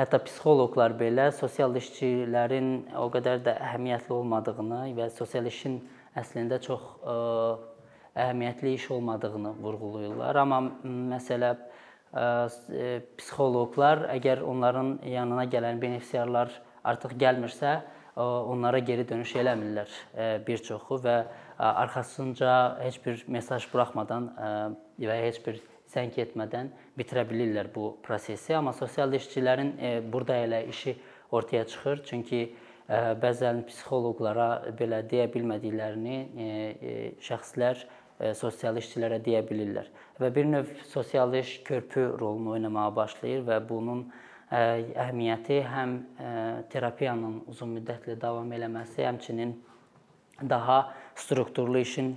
Hətta 0.00 0.22
psixoloqlar 0.24 0.94
belə 0.96 1.26
sosial 1.36 1.74
işçilərin 1.76 2.68
o 2.96 3.10
qədər 3.12 3.42
də 3.44 3.52
əhəmiyyətli 3.60 4.14
olmadığını 4.16 4.78
və 4.96 5.08
sosial 5.12 5.50
işin 5.50 5.76
əslində 6.16 6.56
çox 6.64 6.86
ə, 7.04 7.16
əhəmiyyətli 8.24 8.72
iş 8.78 8.86
olmadığını 8.96 9.52
vurğulayırlar. 9.60 10.40
Amma 10.40 10.62
məsələ 11.12 11.52
ə, 11.52 12.24
psixoloqlar 13.20 14.06
əgər 14.16 14.40
onların 14.48 14.94
yanına 15.12 15.44
gələn 15.52 15.82
benefisiarlar 15.84 16.56
artıq 16.88 17.12
gəlmirsə, 17.20 17.76
ə, 18.16 18.24
onlara 18.24 18.80
geri 18.80 19.04
dönüş 19.12 19.36
eləmirlər 19.44 19.92
ə, 19.92 20.32
bir 20.48 20.64
çoxu 20.70 21.02
və 21.04 21.18
ə, 21.20 21.41
arxasınca 21.62 22.54
heç 22.82 22.98
bir 23.06 23.24
mesaj 23.28 23.68
buraxmadan 23.72 24.30
və 24.98 25.18
heç 25.26 25.38
bir 25.46 25.60
sənk 25.92 26.18
etmədən 26.24 26.70
bitirə 26.98 27.24
bilirlər 27.28 27.68
bu 27.74 27.96
prosesi. 28.04 28.54
Amma 28.56 28.72
sosial 28.76 29.12
işçilərin 29.16 29.72
e, 29.78 29.90
burada 30.12 30.38
elə 30.44 30.62
işi 30.72 30.96
ortaya 31.32 31.66
çıxır. 31.68 32.04
Çünki 32.08 32.40
e, 32.42 33.00
bəzən 33.22 33.64
psixoloqlara 33.68 34.48
belə 34.78 35.02
deyə 35.10 35.28
bilmədiklərini 35.34 36.16
e, 36.46 36.48
şəxslər 37.24 37.86
sosial 38.38 38.76
işçilərə 38.78 39.18
deyə 39.24 39.40
bilirlər. 39.48 39.88
Və 40.22 40.28
bir 40.34 40.46
növ 40.46 40.68
sosial 40.86 41.32
iş 41.34 41.56
körpü 41.66 42.04
rolunu 42.20 42.52
oynamağa 42.54 42.92
başlayır 42.94 43.42
və 43.48 43.56
bunun 43.66 44.04
əhəmiyyəti 44.52 45.56
həm 45.66 45.96
terapiyanın 46.70 47.40
uzun 47.50 47.72
müddətli 47.74 48.14
davam 48.20 48.52
eləməsi, 48.54 49.00
həmçinin 49.08 49.56
daha 50.50 50.76
strukturlu 51.16 51.78
işin 51.78 52.14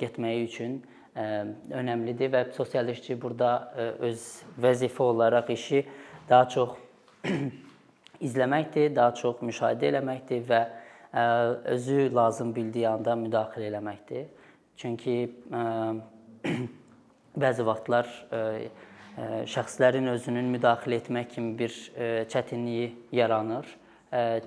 getməyi 0.00 0.46
üçün 0.46 0.80
önəmlidir 1.16 2.32
və 2.32 2.44
sosial 2.56 2.88
işçi 2.88 3.18
burada 3.20 3.72
öz 4.00 4.22
vəzifə 4.62 5.02
olaraq 5.02 5.50
işi 5.52 5.84
daha 6.28 6.48
çox 6.48 6.78
izləməkdir, 8.26 8.94
daha 8.96 9.14
çox 9.14 9.42
müşahidə 9.44 9.90
eləməkdir 9.92 10.46
və 10.48 10.62
özü 11.74 12.08
lazım 12.14 12.54
bildiyi 12.56 12.88
anda 12.88 13.16
müdaxilə 13.18 13.68
eləməkdir. 13.68 14.30
Çünki 14.76 15.16
bəzi 17.44 17.66
vaxtlar 17.66 18.08
şəxslərin 19.52 20.08
özünün 20.14 20.48
müdaxilə 20.54 21.02
etmək 21.02 21.34
kimi 21.34 21.58
bir 21.58 21.74
çətinliyi 22.32 22.92
yaranır. 23.12 23.66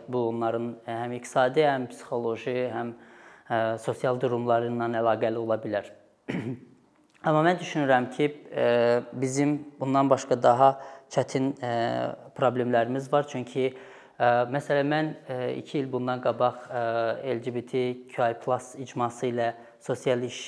Bu 0.09 0.27
onların 0.29 0.71
həm 0.85 1.13
iqtisadi, 1.19 1.61
həm 1.65 1.87
psixoloji, 1.91 2.57
həm 2.73 2.95
sosial 3.79 4.19
durumları 4.21 4.71
ilə 4.71 4.87
əlaqəli 5.01 5.41
ola 5.41 5.57
bilər. 5.61 5.91
Amma 7.25 7.41
mən 7.41 7.57
düşünürəm 7.57 8.11
ki, 8.13 8.29
bizim 9.13 9.57
bundan 9.79 10.09
başqa 10.09 10.37
daha 10.43 10.75
çətin 11.09 11.53
problemlərimiz 12.37 13.11
var. 13.11 13.25
Çünki 13.29 13.71
məsələn 14.53 14.91
mən 14.91 15.09
2 15.57 15.79
il 15.79 15.91
bundan 15.91 16.21
qabaq 16.21 16.67
LGBTQI+ 17.25 18.59
icması 18.85 19.31
ilə 19.31 19.53
sosial 19.81 20.21
iş 20.23 20.39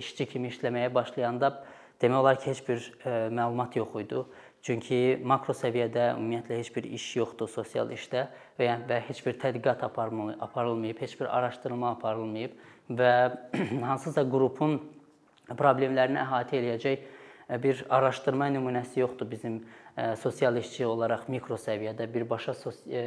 işçi 0.00 0.26
kimi 0.32 0.48
işləməyə 0.52 0.94
başlayanda 0.94 1.52
demək 2.00 2.18
olar 2.20 2.40
ki, 2.40 2.50
heç 2.50 2.64
bir 2.68 2.88
məlumat 3.30 3.76
yox 3.76 4.00
idi. 4.00 4.24
Çünki 4.64 5.18
makro 5.20 5.52
səviyyədə 5.52 6.14
ümumiyyətlə 6.14 6.56
heç 6.56 6.70
bir 6.72 6.86
iş 6.96 7.10
yoxdur 7.18 7.50
sosial 7.52 7.90
işdə 7.92 8.22
və 8.56 8.68
yəni 8.70 8.86
və 8.88 9.00
heç 9.10 9.18
bir 9.26 9.36
tədqiqat 9.42 9.82
aparılmayıb, 9.84 11.02
heç 11.04 11.18
bir 11.20 11.28
araşdırma 11.28 11.90
aparılmayıb 11.98 12.54
və 12.88 13.10
hansısa 13.90 14.24
qrupun 14.24 14.78
problemlərini 15.52 16.16
əhatə 16.22 16.56
eləyəcək 16.56 17.04
e, 17.04 17.58
bir 17.60 17.84
araşdırma 17.92 18.48
nümunəsi 18.54 19.02
yoxdur 19.02 19.28
bizim 19.30 19.58
e, 19.98 20.14
sosial 20.16 20.56
işçi 20.56 20.86
olaraq 20.88 21.28
mikro 21.28 21.60
səviyyədə 21.60 22.08
birbaşa 22.14 22.56
e, 22.88 23.04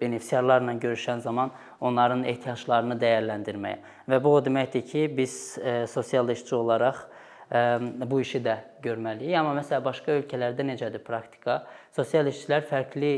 benefisiarlarla 0.00 0.78
görüşən 0.86 1.20
zaman 1.20 1.52
onların 1.80 2.24
ehtiyaclarını 2.32 2.96
dəyərləndirməyə. 3.02 3.82
Və 4.08 4.24
bu 4.24 4.38
o 4.38 4.40
deməkdir 4.48 4.88
ki, 4.88 5.04
biz 5.20 5.58
sosial 5.92 6.32
işçi 6.32 6.56
olaraq 6.56 7.10
bu 7.52 8.20
işi 8.20 8.40
də 8.44 8.56
görməliyik. 8.84 9.34
Amma 9.36 9.52
məsələn 9.58 9.84
başqa 9.84 10.14
ölkələrdə 10.20 10.64
necədir 10.64 11.02
praktika? 11.04 11.62
Sosial 11.92 12.30
işçilər 12.30 12.64
fərqli 12.68 13.10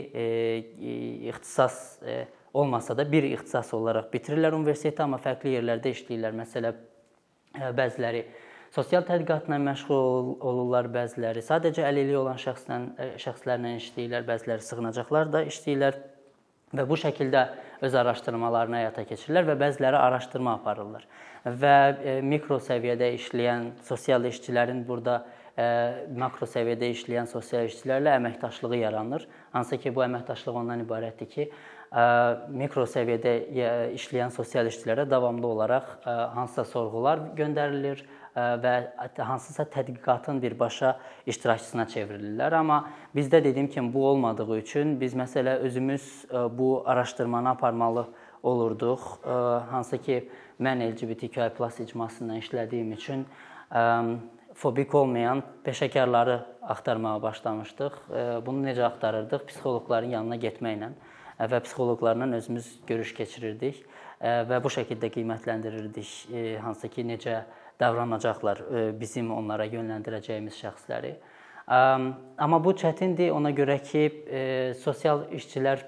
ixtisas 1.30 2.00
olmasa 2.54 2.96
da 2.98 3.06
bir 3.10 3.26
ixtisas 3.28 3.70
olaraq 3.74 4.10
bitirirlər 4.12 4.56
universiteti, 4.56 5.02
amma 5.02 5.20
fərqli 5.22 5.54
yerlərdə 5.54 5.94
işləyirlər. 5.94 6.34
Məsələn 6.40 6.82
bəziləri 7.78 8.24
sosial 8.74 9.06
tədqiqatla 9.06 9.60
məşğul 9.62 10.34
olurlar, 10.42 10.90
bəziləri 10.90 11.42
sadəcə 11.46 11.86
əlilliyi 11.86 12.18
olan 12.18 12.40
şəxslə 12.42 12.80
şəxslərlə 13.22 13.76
işləyirlər, 13.78 14.26
bəziləri 14.26 14.66
sığınacaqlar 14.66 15.30
da 15.30 15.44
işləyirlər 15.46 16.00
və 16.74 16.86
bu 16.88 16.98
şəkildə 17.00 17.44
öz 17.84 17.94
araşdırmalarını 18.00 18.80
həyata 18.80 19.04
keçirirlər 19.08 19.48
və 19.52 19.56
bəziləri 19.60 19.98
araşdırma 20.00 20.58
aparırlar. 20.58 21.06
Və 21.44 22.20
mikro 22.24 22.58
səviyyədə 22.62 23.12
işləyən 23.18 23.72
sosial 23.84 24.26
işçilərin 24.30 24.84
burada 24.88 25.22
makro 26.18 26.48
səviyyədə 26.50 26.88
işləyən 26.96 27.28
sosial 27.30 27.68
işçilərlə 27.68 28.16
əməkdaşlığı 28.18 28.80
yaranır. 28.80 29.26
Hansı 29.52 29.78
ki, 29.78 29.92
bu 29.94 30.02
əməkdaşlıq 30.06 30.56
ondan 30.64 30.82
ibarətdir 30.82 31.30
ki, 31.30 31.48
mikro 32.50 32.88
səviyyədə 32.90 33.34
işləyən 33.94 34.34
sosial 34.34 34.66
işçilərə 34.66 35.06
davamlı 35.10 35.46
olaraq 35.46 35.92
hansısa 36.34 36.64
sorğular 36.72 37.22
göndərilir 37.38 38.02
və 38.36 38.74
hansısa 39.18 39.62
tədqiqatın 39.70 40.40
birbaşa 40.42 40.96
iştirakçısına 41.26 41.86
çevrilirlər. 41.92 42.56
Amma 42.58 42.90
bizdə 43.14 43.44
dediyim 43.44 43.68
kimi 43.70 43.94
bu 43.94 44.06
olmadığı 44.08 44.58
üçün 44.58 45.00
biz 45.00 45.14
məsələ 45.14 45.56
özümüz 45.68 46.26
bu 46.58 46.82
araşdırmanı 46.86 47.48
aparmalı 47.50 48.08
olurduq. 48.42 49.00
Hansı 49.70 49.98
ki, 49.98 50.28
mən 50.60 50.82
LGBTQI+ 50.90 51.82
icmasından 51.84 52.42
işlədiyim 52.42 52.92
üçün 52.92 53.26
fobik 54.54 54.94
olmayan 54.94 55.42
peşəkarları 55.64 56.40
axtarmağa 56.62 57.22
başlamışdıq. 57.22 57.92
Bunu 58.46 58.66
necə 58.66 58.82
axtarırdıq? 58.90 59.46
Psixoloqların 59.46 60.10
yanına 60.18 60.36
getməklə 60.36 60.92
və 61.38 61.60
psixoloqlarla 61.64 62.28
özümüz 62.36 62.80
görüş 62.86 63.14
keçirirdik 63.14 63.82
və 64.22 64.60
bu 64.62 64.70
şəkildə 64.70 65.10
qiymətləndirirdik 65.16 66.60
hansı 66.62 66.88
ki, 66.88 67.02
necə 67.08 67.42
davranacaqlar 67.80 68.62
bizim 69.00 69.32
onlara 69.34 69.66
yönləndirəcəyimiz 69.66 70.58
şəxsləri. 70.62 71.14
Amma 71.66 72.58
bu 72.64 72.74
çətindir 72.76 73.32
ona 73.32 73.50
görə 73.56 73.78
ki, 73.82 74.04
sosial 74.82 75.26
işçilər 75.32 75.84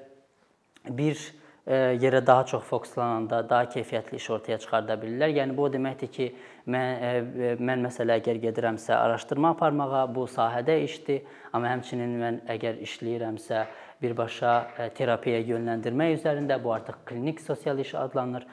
bir 0.87 1.21
yerə 1.67 2.21
daha 2.27 2.45
çox 2.47 2.63
fokuslananda 2.63 3.41
daha 3.51 3.65
keyfiyyətli 3.65 4.17
iş 4.17 4.31
ortaya 4.31 4.59
çıxarda 4.59 4.95
bilirlər. 5.03 5.33
Yəni 5.35 5.57
bu 5.57 5.67
o 5.67 5.71
deməkdir 5.73 6.11
ki, 6.15 6.29
mən 6.71 7.59
mən 7.59 7.83
məsələ 7.89 8.21
əgər 8.21 8.39
gedirəmsə 8.45 8.95
araşdırma 8.95 9.51
aparmağa, 9.57 10.05
bu 10.15 10.29
sahədə 10.31 10.79
işdir, 10.85 11.25
amma 11.53 11.75
həmçinin 11.75 12.15
mən 12.23 12.39
əgər 12.55 12.79
işləyirəmsə 12.87 13.65
birbaşa 14.03 14.53
terapiyaya 14.97 15.45
yönləndirmək 15.55 16.19
üzərində 16.19 16.59
bu 16.63 16.75
artıq 16.75 16.99
klinik 17.09 17.41
sosial 17.41 17.79
iş 17.81 17.95
adlanır 17.97 18.45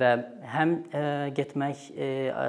və 0.00 0.10
həm 0.54 0.74
getmək 1.36 1.84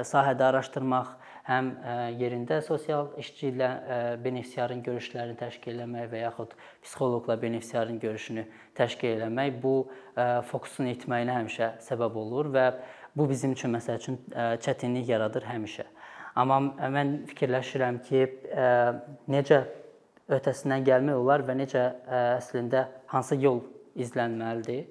sahədə 0.08 0.46
araşdırmaq 0.48 1.12
həm 1.44 1.70
yerində 2.16 2.62
sosial 2.64 3.10
işçi 3.20 3.50
ilə 3.52 3.70
benefisiarın 4.24 4.80
görüşlərini 4.86 5.36
təşkil 5.40 5.82
etmək 5.84 6.08
və 6.14 6.22
yaxud 6.24 6.56
psixoloqla 6.86 7.36
benefisiarın 7.42 8.00
görüşünü 8.00 8.46
təşkil 8.78 9.26
etmək 9.28 9.60
bu 9.60 9.74
fokusun 10.48 10.88
itməyinə 10.94 11.36
həmişə 11.42 11.74
səbəb 11.84 12.16
olur 12.24 12.48
və 12.56 12.66
bu 13.16 13.28
bizim 13.28 13.52
üçün 13.52 13.76
məsəl 13.76 14.00
üçün 14.00 14.18
çətinlik 14.64 15.12
yaradır 15.12 15.44
həmişə. 15.46 15.84
Amma 16.34 16.56
mən 16.90 17.18
fikirləşirəm 17.30 18.00
ki, 18.08 18.24
necə 19.30 19.60
öhdəsindən 20.32 20.84
gəlmək 20.86 21.18
olar 21.20 21.44
və 21.44 21.56
necə 21.58 21.82
əslində 22.38 22.86
hansı 23.12 23.36
yol 23.40 23.60
izlənməlidir. 23.94 24.86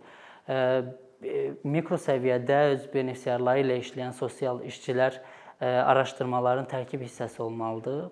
Mikro 1.63 1.97
səviyyədə 1.97 2.59
öz 2.73 2.85
benefisiarları 2.93 3.63
ilə 3.63 3.79
işləyən 3.81 4.13
sosial 4.17 4.61
işçilər 4.67 5.21
araşdırmaların 5.63 6.67
tərkib 6.71 7.05
hissəsi 7.05 7.41
olmalıdır 7.41 8.09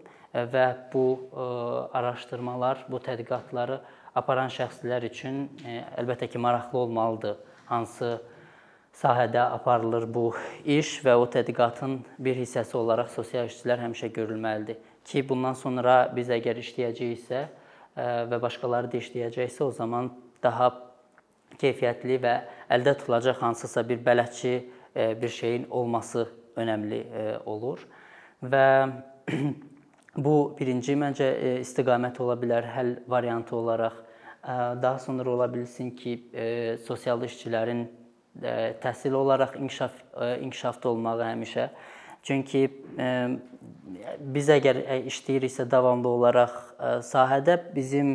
və 0.54 0.68
bu 0.94 1.06
araşdırmalar, 1.94 2.86
bu 2.88 3.02
tədqiqatları 3.04 3.82
aparan 4.16 4.52
şəxslər 4.52 5.06
üçün 5.12 5.44
əlbəttə 6.00 6.30
ki, 6.32 6.40
maraqlı 6.40 6.80
olmalıdır. 6.86 7.36
Hansı 7.68 8.22
sahədə 8.96 9.44
aparılır 9.58 10.08
bu 10.14 10.26
iş 10.68 10.98
və 11.06 11.14
o 11.20 11.28
tədqiqatın 11.32 12.00
bir 12.20 12.40
hissəsi 12.40 12.76
olaraq 12.80 13.12
sosial 13.12 13.52
işçilər 13.52 13.84
həmişə 13.86 14.12
görülməlidir 14.16 14.80
ki, 15.06 15.24
bundan 15.30 15.58
sonra 15.58 16.12
biz 16.16 16.30
əgər 16.30 16.60
işləyəcəyiksə 16.62 17.42
və 18.32 18.38
başqaları 18.42 18.92
da 18.92 19.00
işləyəcəksə, 19.02 19.64
o 19.64 19.72
zaman 19.76 20.12
daha 20.44 20.70
keyfiyyətli 21.62 22.20
və 22.24 22.36
əldə 22.72 22.96
tutulacaq 23.00 23.42
hansısa 23.42 23.84
bir 23.90 24.00
bələdçi 24.06 24.54
bir 24.96 25.30
şeyin 25.30 25.68
olması 25.70 26.28
önəmli 26.60 27.02
e, 27.02 27.26
olur 27.46 27.84
və 28.44 28.66
bu 30.26 30.36
birinci 30.60 30.96
məncə 31.00 31.28
e, 31.32 31.54
istiqamət 31.64 32.20
ola 32.24 32.36
bilər 32.40 32.68
həll 32.76 32.96
variantı 33.08 33.56
olaraq. 33.56 34.02
E, 34.44 34.58
daha 34.84 35.00
sonra 35.00 35.30
ola 35.30 35.48
bilsin 35.54 35.92
ki, 35.96 36.18
sosial 36.86 37.24
işçilərin 37.28 37.88
təhsil 38.82 39.14
olaraq 39.16 39.58
inkişaf 39.60 39.96
inkişafda 40.42 40.90
olmağı 40.90 41.26
həmişə. 41.34 41.70
Çünki 42.24 42.68
biz 44.34 44.50
əgər 44.54 44.82
işləyiriksə 45.10 45.66
davamlı 45.72 46.08
olaraq 46.10 46.54
sahədə 47.08 47.58
bizim 47.76 48.14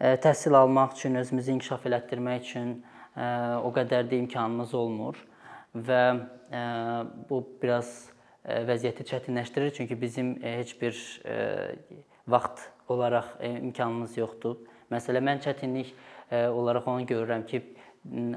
təhsil 0.00 0.56
almaq 0.56 0.94
üçün, 0.96 1.18
özümüzü 1.20 1.56
inkişaf 1.56 1.86
elətdirmək 1.90 2.46
üçün 2.46 2.70
o 3.66 3.72
qədər 3.74 4.06
də 4.10 4.20
imkanımız 4.24 4.74
olmur 4.74 5.18
və 5.74 6.02
bu 7.30 7.42
biraz 7.62 7.90
vəziyyəti 8.44 9.04
çətinləşdirir 9.10 9.74
çünki 9.76 10.00
bizim 10.00 10.36
heç 10.42 10.72
bir 10.80 10.96
vaxt 12.28 12.62
olaraq 12.88 13.36
imkanımız 13.44 14.16
yoxdur. 14.18 14.56
Məsələn, 14.90 15.26
mən 15.26 15.42
çətinlik 15.44 15.92
olaraq 16.32 16.88
onu 16.88 17.04
görürəm 17.06 17.44
ki, 17.46 17.62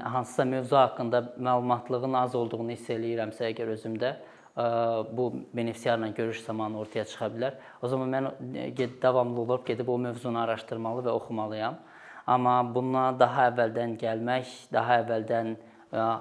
hansısa 0.02 0.44
mövzu 0.44 0.76
haqqında 0.76 1.22
məlumatlığın 1.38 2.14
az 2.18 2.34
olduğunu 2.34 2.74
hiss 2.74 2.90
eləyirəmsə 2.92 3.48
əgər 3.48 3.72
özümdə 3.78 4.16
bu 4.56 5.34
benefisiarla 5.54 6.08
görüş 6.08 6.42
zamanı 6.42 6.78
ortaya 6.78 7.04
çıxa 7.04 7.26
bilər. 7.26 7.54
O 7.82 7.88
zaman 7.88 8.12
mən 8.14 9.02
davamlı 9.02 9.40
olaraq 9.40 9.66
gedib 9.66 9.88
o 9.88 9.98
mövzunu 9.98 10.38
araşdırmalı 10.38 11.02
və 11.08 11.10
oxumalıyam. 11.10 11.78
Amma 12.26 12.74
buna 12.74 13.18
daha 13.18 13.48
əvvəldən 13.50 13.98
gəlmək, 14.00 14.52
daha 14.72 15.00
əvvəldən 15.02 15.56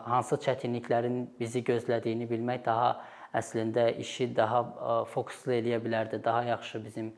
hansı 0.09 0.35
çətinliklərin 0.35 1.27
bizi 1.39 1.63
gözlədiyini 1.63 2.27
bilmək 2.29 2.65
daha 2.65 2.89
əslində 3.33 3.87
işi 4.01 4.35
daha 4.35 4.63
fokuslu 5.13 5.53
eləyə 5.59 5.79
bilərdi. 5.85 6.19
Daha 6.23 6.43
yaxşı 6.49 6.83
bizim 6.83 7.13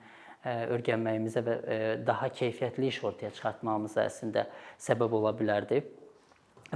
öyrənməyimizə 0.46 1.42
və 1.48 1.56
daha 2.08 2.30
keyfiyyətli 2.30 2.92
iş 2.92 3.04
ortaya 3.04 3.32
çıxartmağımıza 3.34 4.06
əslində 4.06 4.46
səbəb 4.78 5.16
ola 5.18 5.34
bilərdi. 5.40 5.82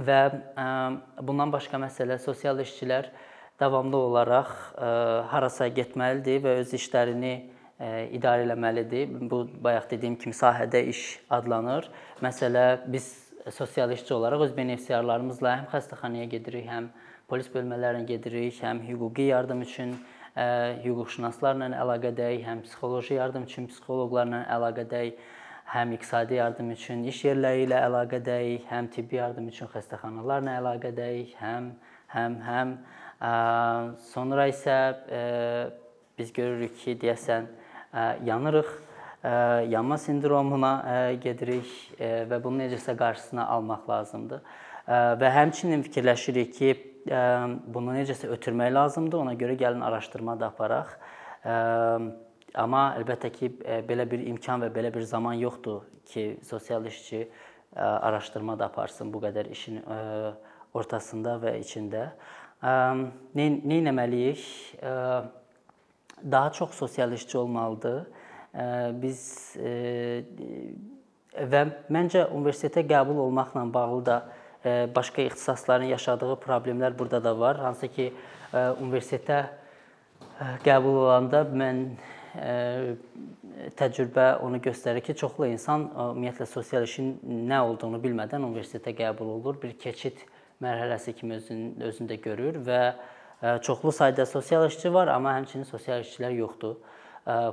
Və 0.00 0.20
bundan 1.22 1.52
başqa 1.52 1.78
məsələ 1.78 2.18
sosial 2.18 2.58
işçilər 2.64 3.12
davamlı 3.60 3.96
olaraq 3.96 4.52
harasa 5.30 5.68
getməlidir 5.68 6.42
və 6.44 6.58
öz 6.62 6.76
işlərini 6.76 7.34
idarə 8.16 8.44
etməlidir. 8.44 9.12
Bu 9.30 9.42
bayaq 9.64 9.90
dediyim 9.90 10.16
kimi 10.20 10.36
sahədə 10.36 10.82
iş 10.92 11.20
adlanır. 11.30 11.88
Məsələ 12.24 12.80
biz 12.92 13.10
sosial 13.50 13.92
işçi 13.92 14.14
olaraq 14.14 14.46
öz 14.48 14.56
benefisiarlarımızla 14.56 15.52
həm 15.58 15.68
xəstəxanaya 15.72 16.28
gedirik, 16.32 16.66
həm 16.68 16.90
polis 17.28 17.48
bölmələrinə 17.52 18.06
gedirik, 18.08 18.58
həm 18.62 18.82
hüquqi 18.88 19.30
yardım 19.30 19.62
üçün 19.64 19.94
hüquqşünaslarla 20.84 21.70
əlaqədəyik, 21.82 22.44
həm 22.46 22.64
psixoloji 22.66 23.16
yardım 23.16 23.46
üçün 23.48 23.68
psixoloqlarla 23.70 24.44
əlaqədəyik, 24.56 25.20
həm 25.72 25.94
iqtisadi 25.96 26.38
yardım 26.38 26.70
üçün 26.74 27.04
iş 27.10 27.24
yerləri 27.28 27.64
ilə 27.66 27.80
əlaqədəyik, 27.88 28.68
həm 28.70 28.90
tibbi 28.94 29.18
yardım 29.18 29.48
üçün 29.50 29.70
xəstəxanalarla 29.72 30.56
əlaqədəyik, 30.60 31.34
həm 31.40 31.72
həm 32.14 32.40
həm 32.46 32.76
sonra 33.20 34.46
isə 34.48 34.76
biz 36.18 36.32
görürük 36.32 36.78
ki, 36.80 36.96
deyəsən 37.02 37.50
yanırıq 38.24 38.70
yanma 39.68 39.98
sindromuna 40.00 40.72
gedirik 41.20 41.68
və 42.00 42.38
bunun 42.42 42.64
necəsə 42.64 42.96
qarşısını 42.96 43.44
almaq 43.44 43.88
lazımdır. 43.88 44.40
Və 45.20 45.32
həmçinin 45.36 45.84
fikirləşirik 45.84 46.54
ki, 46.56 46.70
bunu 47.68 47.94
necəsə 47.98 48.30
ötürmək 48.32 48.72
lazımdır. 48.72 49.18
Ona 49.20 49.34
görə 49.36 49.58
gəlin 49.60 49.84
araşdırma 49.84 50.38
da 50.40 50.48
aparaq. 50.54 50.96
Amma 52.56 52.82
əlbəttə 52.98 53.30
ki, 53.36 53.52
belə 53.88 54.08
bir 54.10 54.24
imkan 54.32 54.64
və 54.64 54.72
belə 54.74 54.90
bir 54.94 55.04
zaman 55.04 55.36
yoxdur 55.38 55.84
ki, 56.08 56.40
sosial 56.42 56.88
işçi 56.88 57.28
araşdırma 57.76 58.58
da 58.58 58.66
aparsın 58.72 59.12
bu 59.12 59.20
qədər 59.22 59.52
işin 59.52 59.82
ortasında 60.74 61.36
və 61.44 61.58
içində. 61.60 62.10
Nə 62.62 63.46
etməliyik? 63.46 64.42
Daha 66.32 66.52
çox 66.52 66.70
sosial 66.76 67.12
işçi 67.12 67.38
olmalıdır 67.38 68.02
biz 69.00 69.20
və 71.40 71.62
məncə 71.88 72.26
universitetə 72.34 72.82
qəbul 72.84 73.22
olmaqla 73.24 73.62
bağlı 73.74 74.06
da 74.06 74.16
başqa 74.94 75.22
ixtisasların 75.22 75.88
yaşadığı 75.94 76.36
problemlər 76.42 76.98
burada 76.98 77.24
da 77.24 77.38
var. 77.38 77.56
Hansı 77.64 77.88
ki 77.88 78.12
universitetə 78.52 79.44
qəbul 80.66 80.98
olanda 81.06 81.46
mən 81.48 81.86
təcrübə 83.78 84.38
onu 84.44 84.60
göstərir 84.62 85.00
ki, 85.00 85.14
çoxlu 85.16 85.46
insan 85.48 85.88
ümumiyyətlə 85.94 86.46
sosial 86.46 86.84
işin 86.84 87.14
nə 87.24 87.62
olduğunu 87.70 88.02
bilmədən 88.04 88.44
universitetə 88.44 88.92
qəbul 88.98 89.38
olunur. 89.38 89.62
Bir 89.62 89.72
keçid 89.78 90.20
mərhələsi 90.62 91.14
kimi 91.16 91.38
özünü 91.40 91.88
özündə 91.88 92.20
görür 92.22 92.60
və 92.66 92.80
çoxlu 93.64 93.92
sayda 93.92 94.26
sosial 94.26 94.66
işçi 94.68 94.92
var, 94.94 95.08
amma 95.08 95.32
həmçinin 95.38 95.64
sosial 95.64 96.04
işçilər 96.04 96.36
yoxdur. 96.36 96.76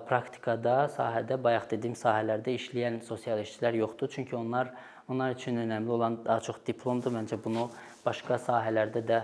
Praktikada, 0.08 0.88
sahədə, 0.96 1.36
bayaq 1.44 1.68
dediyim 1.72 1.96
sahələrdə 1.96 2.54
işləyən 2.56 3.02
sosial 3.06 3.40
işçilər 3.44 3.76
yoxdur. 3.78 4.10
Çünki 4.10 4.36
onlar 4.36 4.72
onlar 5.08 5.32
üçün 5.32 5.58
önəmli 5.58 5.90
olan 5.90 6.18
daha 6.26 6.40
çox 6.40 6.56
diplomdur. 6.68 7.12
Məncə 7.16 7.38
bunu 7.44 7.70
başqa 8.06 8.40
sahələrdə 8.42 9.04
də 9.08 9.22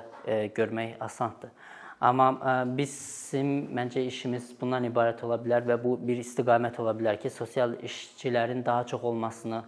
görmək 0.56 0.96
asandır. 1.04 1.52
Amma 2.04 2.28
bizim 2.78 3.70
məncə 3.76 4.04
işimiz 4.08 4.52
bundan 4.60 4.84
ibarət 4.84 5.24
ola 5.24 5.38
bilər 5.40 5.64
və 5.68 5.78
bu 5.84 5.96
bir 6.08 6.20
istiqamət 6.20 6.80
ola 6.84 6.92
bilər 6.96 7.20
ki, 7.20 7.30
sosial 7.32 7.78
işçilərin 7.80 8.66
daha 8.66 8.84
çox 8.84 9.04
olmasını 9.04 9.64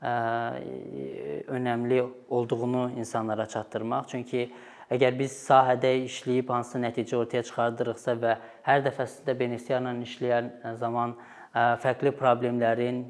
önəmli 0.00 2.12
olduğunu 2.28 2.90
insanlara 2.96 3.46
çatdırmaq. 3.46 4.08
Çünki 4.08 4.50
əgər 4.90 5.18
biz 5.18 5.34
sahədə 5.48 5.92
işləyib 6.06 6.48
hansı 6.50 6.80
nəticə 6.80 7.16
ortaya 7.16 7.42
çıxardırıqsa 7.46 8.16
və 8.22 8.36
hər 8.66 8.86
dəfəsində 8.86 9.36
benefisiarla 9.38 9.92
işləyən 10.06 10.50
zaman 10.80 11.14
fərqli 11.52 12.12
problemlərin 12.14 13.02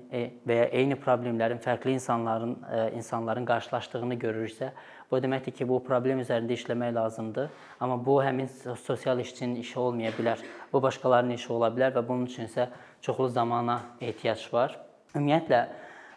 və 0.49 0.57
ya 0.57 0.67
eyni 0.83 0.97
problemlərin 0.97 1.61
fərqli 1.61 1.93
insanların 1.99 2.57
insanların 2.97 3.47
qarşılaşdığını 3.47 4.15
görürsə, 4.15 4.71
Bu 5.11 5.19
deməkdir 5.19 5.51
ki, 5.59 5.67
bu 5.67 5.81
problem 5.83 6.21
üzərində 6.23 6.55
işləmək 6.55 6.93
lazımdır. 6.95 7.49
Amma 7.83 7.97
bu 8.07 8.21
həmin 8.23 8.47
sosial 8.79 9.19
işçinin 9.19 9.57
işi 9.59 9.79
olmaya 9.83 10.13
bilər. 10.15 10.39
Bu 10.73 10.83
başqalarının 10.83 11.35
işi 11.35 11.49
ola 11.53 11.67
bilər 11.75 11.97
və 11.97 12.05
bunun 12.07 12.29
üçün 12.31 12.47
isə 12.47 12.69
çoxlu 13.03 13.27
zamana 13.35 13.81
ehtiyac 14.01 14.45
var. 14.55 14.77
Ümumiyyətlə 15.17 15.65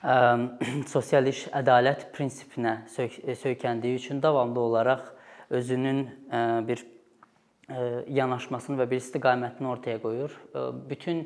ə, 0.03 0.15
sosial 0.93 1.29
iş 1.31 1.47
ədalət 1.55 2.09
prinsipinə 2.15 2.81
sök 2.91 3.15
söykəndiyi 3.39 4.01
üçün 4.01 4.21
davamlı 4.23 4.59
olaraq 4.59 5.07
özünün 5.53 6.03
ə, 6.29 6.43
bir 6.67 6.83
ə, 6.83 8.03
yanaşmasını 8.19 8.81
və 8.83 8.89
bir 8.91 9.01
istiqamətini 9.01 9.71
ortaya 9.71 10.01
qoyur. 10.03 10.35
Ə, 10.53 10.67
bütün 10.89 11.25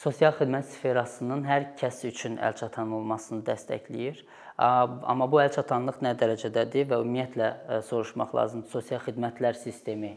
sosial 0.00 0.34
xidmət 0.34 0.72
sferasının 0.72 1.44
hər 1.46 1.70
kəs 1.78 2.02
üçün 2.08 2.38
əlçatan 2.42 2.92
olmasını 2.96 3.44
dəstəkləyir. 3.46 4.24
Amma 4.58 5.26
bu 5.30 5.40
əlçatanlıq 5.42 6.00
nə 6.02 6.14
dərəcədədir 6.18 6.86
və 6.90 7.00
ümumiyyətlə 7.02 7.80
soruşmaq 7.88 8.34
lazımdır. 8.38 8.70
Sosial 8.70 9.00
xidmətlər 9.02 9.58
sistemi 9.58 10.16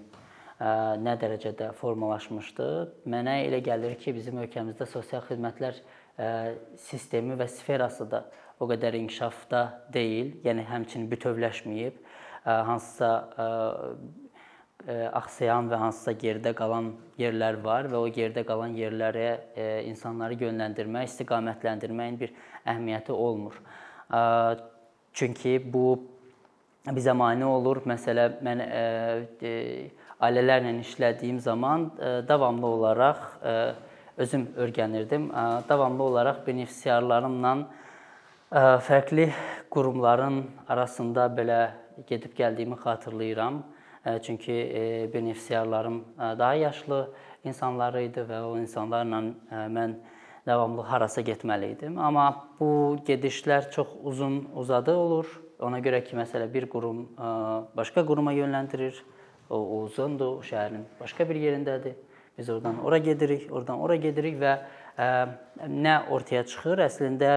nə 0.57 1.13
dərəcədə 1.21 1.71
formalaşmışdır? 1.77 2.93
Mənə 3.05 3.39
elə 3.45 3.61
gəlir 3.65 3.97
ki, 4.01 4.15
bizim 4.17 4.39
ölkəmizdə 4.41 4.87
sosial 4.89 5.21
xidmətlər 5.27 5.81
sistemi 6.81 7.37
və 7.37 7.45
sferası 7.51 8.07
da 8.09 8.23
o 8.57 8.65
qədər 8.65 8.95
inkişafda 8.97 9.65
deyil, 9.93 10.31
yəni 10.41 10.63
həmçinin 10.65 11.05
bütövləşməyib. 11.11 11.99
Hansısa 12.47 13.11
axsayan 15.17 15.67
və 15.69 15.77
hansısa 15.81 16.13
geridə 16.17 16.53
qalan 16.57 16.93
yerlər 17.19 17.59
var 17.61 17.89
və 17.91 17.99
o 17.99 18.07
geridə 18.13 18.45
qalan 18.47 18.73
yerlərə 18.77 19.83
insanları 19.89 20.37
yönləndirmək, 20.41 21.09
istiqamətləndirməyin 21.11 22.17
bir 22.17 22.33
əhəmiyyəti 22.65 23.13
olmur. 23.13 23.59
Çünki 25.17 25.57
bu 25.73 25.85
bizə 26.87 27.13
mane 27.17 27.45
olur. 27.45 27.83
Məsələ 27.89 28.29
mən 28.45 28.63
ailələrlə 30.21 30.73
işlədiyim 30.81 31.39
zaman 31.39 31.91
davamlı 32.27 32.67
olaraq 32.67 33.17
özüm 34.17 34.47
öyrənirdim. 34.57 35.29
Davamlı 35.69 36.03
olaraq 36.03 36.43
benefisiarlarımla 36.47 37.53
fərqli 38.87 39.29
qurumların 39.69 40.43
arasında 40.67 41.27
belə 41.37 41.61
gedib 42.07 42.33
gəldiyimi 42.37 42.77
xatırlayıram. 42.81 43.63
Çünki 44.23 44.53
benefisiarlarım 45.13 46.03
daha 46.17 46.53
yaşlı 46.53 47.11
insanlar 47.43 47.97
idi 47.99 48.23
və 48.23 48.41
o 48.47 48.57
insanlarla 48.57 49.21
mən 49.69 49.97
davamlı 50.47 50.81
harasa 50.87 51.21
getməli 51.21 51.73
idim. 51.75 51.97
Amma 51.99 52.47
bu 52.59 52.97
gedişlər 53.05 53.69
çox 53.71 53.87
uzun 54.03 54.47
uzadı 54.55 54.95
olur. 54.95 55.27
Ona 55.59 55.79
görə 55.83 56.03
ki, 56.05 56.15
məsələ 56.15 56.47
bir 56.53 56.69
qurum 56.69 57.09
başqa 57.75 58.05
quruma 58.05 58.31
yönləndirir. 58.33 58.95
O 59.49 59.61
uzundur, 59.81 60.41
şəhərin 60.43 60.83
başqa 60.99 61.29
bir 61.29 61.39
yerindədir. 61.39 61.95
Biz 62.37 62.49
oradan 62.49 62.83
ora 62.85 62.97
gedirik, 62.97 63.47
oradan 63.51 63.79
ora 63.81 63.95
gedirik 63.95 64.35
və 64.41 64.53
ə, 64.99 65.07
nə 65.65 65.95
ortaya 66.13 66.43
çıxır? 66.45 66.83
Əslində 66.85 67.31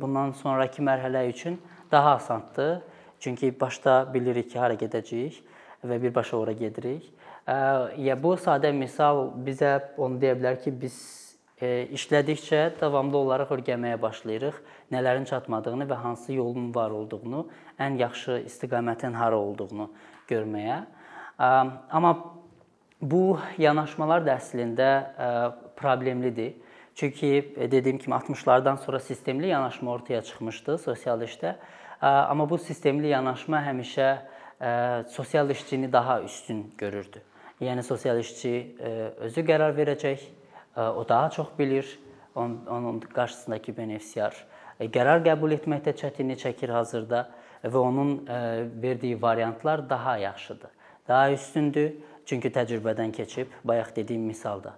bundan 0.00 0.32
sonrakı 0.40 0.82
mərhələ 0.82 1.28
üçün 1.30 1.60
daha 1.92 2.16
asandır. 2.16 2.80
Çünki 3.20 3.52
başda 3.60 4.08
bilirik 4.14 4.50
ki, 4.50 4.58
hara 4.58 4.74
gedəcəyik 4.80 5.42
və 5.84 6.02
birbaşa 6.02 6.36
ora 6.36 6.52
gedirik. 6.56 7.12
Ya 8.00 8.16
bu 8.22 8.34
sadə 8.40 8.70
misal 8.72 9.28
bizə 9.44 9.76
onu 10.00 10.20
deyə 10.22 10.36
bilər 10.38 10.56
ki, 10.62 10.72
biz 10.72 10.96
işlədikcə 11.60 12.78
davamlı 12.80 13.18
olaraq 13.18 13.50
öyrənməyə 13.52 13.98
başlayırıq 14.00 14.60
nələrin 14.92 15.26
çatmadığını 15.28 15.84
və 15.90 15.98
hansı 16.00 16.32
yolun 16.32 16.70
var 16.74 16.90
olduğunu, 16.90 17.44
ən 17.78 17.98
yaxşı 18.00 18.38
istiqamətin 18.48 19.12
hara 19.12 19.36
olduğunu 19.36 19.90
görməyə. 20.30 20.86
Amma 21.40 22.12
bu 23.00 23.38
yanaşmalar 23.58 24.26
da 24.26 24.34
əslində 24.36 24.88
problemlidir. 25.76 26.52
Çünki 26.94 27.54
e, 27.56 27.70
dediyim 27.70 27.98
kimi 27.98 28.14
60-lardan 28.14 28.76
sonra 28.76 28.98
sistemli 29.00 29.46
yanaşma 29.46 29.90
ortaya 29.90 30.22
çıxmışdı 30.22 30.78
sosial 30.78 31.22
işdə. 31.22 31.54
Amma 32.00 32.44
bu 32.50 32.58
sistemli 32.58 33.08
yanaşma 33.08 33.62
həmişə 33.64 34.08
sosial 35.08 35.50
işçini 35.50 35.92
daha 35.92 36.22
üstün 36.22 36.74
görürdü. 36.78 37.22
Yəni 37.60 37.82
sosial 37.82 38.18
işçi 38.20 38.76
özü 39.20 39.44
qərar 39.44 39.72
verəcək, 39.76 40.20
o 40.76 41.08
daha 41.08 41.30
çox 41.30 41.48
bilir. 41.58 41.98
Onun, 42.34 43.00
qarşısındakı 43.00 43.76
benefisiar 43.76 44.36
qərar 44.80 45.24
qəbul 45.24 45.56
etməkdə 45.56 45.96
çətinlik 45.96 46.40
çəkir 46.44 46.72
hazırda 46.72 47.24
və 47.64 47.76
onun 47.76 48.12
verdiyi 48.82 49.22
variantlar 49.22 49.90
daha 49.90 50.16
yaxşıdır. 50.18 50.70
Daha 51.10 51.32
üstündür, 51.34 51.96
çünki 52.26 52.52
təcrübədən 52.54 53.10
keçib, 53.12 53.50
bayaq 53.66 53.90
dediyim 53.96 54.30
misalda 54.30 54.76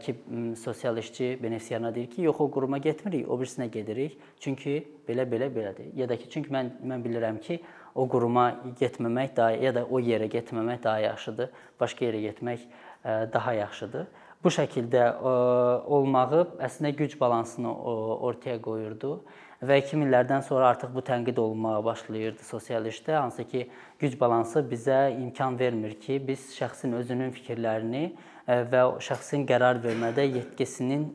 ki, 0.00 0.14
sosial 0.58 0.96
işçi 0.98 1.38
benefisiarına 1.42 1.94
deyir 1.94 2.10
ki, 2.10 2.22
yox 2.22 2.40
o 2.40 2.50
quruma 2.50 2.78
getmirik, 2.78 3.28
o 3.30 3.36
birisinə 3.38 3.68
gedirik. 3.70 4.16
Çünki 4.40 4.80
belə 5.08 5.28
belə 5.28 5.46
belədir. 5.54 5.92
Ya 5.94 6.08
da 6.08 6.16
ki, 6.16 6.30
çünki 6.30 6.50
mən 6.50 6.72
mən 6.82 7.04
bilirəm 7.04 7.38
ki, 7.44 7.60
o 7.94 8.08
quruma 8.08 8.48
getməmək 8.80 9.36
daha 9.36 9.50
ya 9.62 9.74
da 9.74 9.84
o 9.84 10.00
yerə 10.00 10.26
getməmək 10.32 10.82
daha 10.82 11.04
yaxşıdır. 11.04 11.52
Başqa 11.80 12.08
yerə 12.08 12.24
getmək 12.26 12.66
daha 13.32 13.52
yaxşıdır 13.60 14.06
bu 14.42 14.50
şəkildə 14.50 15.04
olmağı 15.86 16.42
əslində 16.66 16.92
güc 16.98 17.14
balansını 17.20 17.72
ortaya 18.26 18.58
qoyurdu 18.62 19.20
və 19.62 19.78
2000-lərdən 19.84 20.42
sonra 20.46 20.72
artıq 20.72 20.90
bu 20.94 21.02
tənqid 21.06 21.38
olunmağa 21.38 21.84
başlayırdı 21.84 22.42
sosial 22.44 22.86
işdə, 22.90 23.14
hansı 23.14 23.44
ki, 23.48 23.68
güc 23.98 24.18
balansı 24.20 24.64
bizə 24.70 25.12
imkan 25.14 25.58
vermir 25.58 25.94
ki, 26.00 26.18
biz 26.28 26.50
şəxsin 26.56 26.96
özünün 26.98 27.30
fikirlərini 27.36 28.02
e, 28.08 28.58
və 28.72 28.82
şəxsin 29.06 29.46
qərar 29.46 29.78
vermədə 29.84 30.26
yetkisinin 30.26 31.08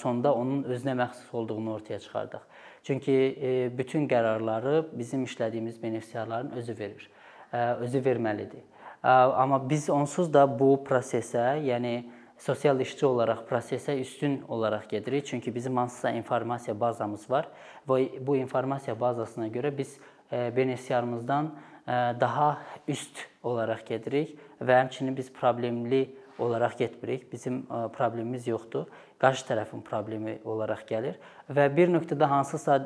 sonda 0.00 0.34
onun 0.34 0.64
özünə 0.64 0.96
məxsus 1.04 1.30
olduğunu 1.32 1.74
ortaya 1.74 2.00
çıxardıq. 2.00 2.42
Çünki 2.82 3.12
e, 3.12 3.78
bütün 3.78 4.08
qərarları 4.08 4.84
bizim 4.92 5.24
işlədiyimiz 5.24 5.82
benefisiarların 5.82 6.50
özü 6.50 6.78
verir. 6.78 7.10
Özü 7.54 7.98
verməlidir. 7.98 8.62
Amma 9.02 9.70
biz 9.70 9.90
onsuz 9.90 10.32
da 10.32 10.42
bu 10.58 10.80
prosesə, 10.88 11.60
yəni 11.62 11.92
sosial 12.38 12.80
işçi 12.80 13.06
olaraq 13.06 13.44
prosesə 13.48 13.96
üstün 14.00 14.42
olaraq 14.48 14.88
gedirik. 14.88 15.26
Çünki 15.26 15.54
bizim 15.54 15.76
hansısa 15.76 16.10
informasiya 16.10 16.80
bazamız 16.80 17.30
var 17.30 17.48
və 17.88 18.26
bu 18.26 18.36
informasiya 18.36 19.00
bazasına 19.00 19.48
görə 19.48 19.78
biz 19.78 19.98
e, 20.32 20.56
benefisiarımızdan 20.56 21.54
e, 21.86 21.90
daha 22.20 22.58
üst 22.88 23.26
olaraq 23.42 23.86
gedirik 23.86 24.38
və 24.60 24.82
həmçinin 24.82 25.16
biz 25.16 25.32
problemli 25.32 26.16
olaraq 26.38 26.78
getmirik. 26.78 27.32
Bizim 27.32 27.58
e, 27.58 27.88
problemimiz 27.92 28.46
yoxdur. 28.48 28.86
Qarşı 29.18 29.46
tərəfin 29.48 29.82
problemi 29.86 30.38
olaraq 30.44 30.84
gəlir 30.88 31.20
və 31.48 31.68
bir 31.76 31.88
nöqtədə 31.88 32.24
hansısa 32.28 32.80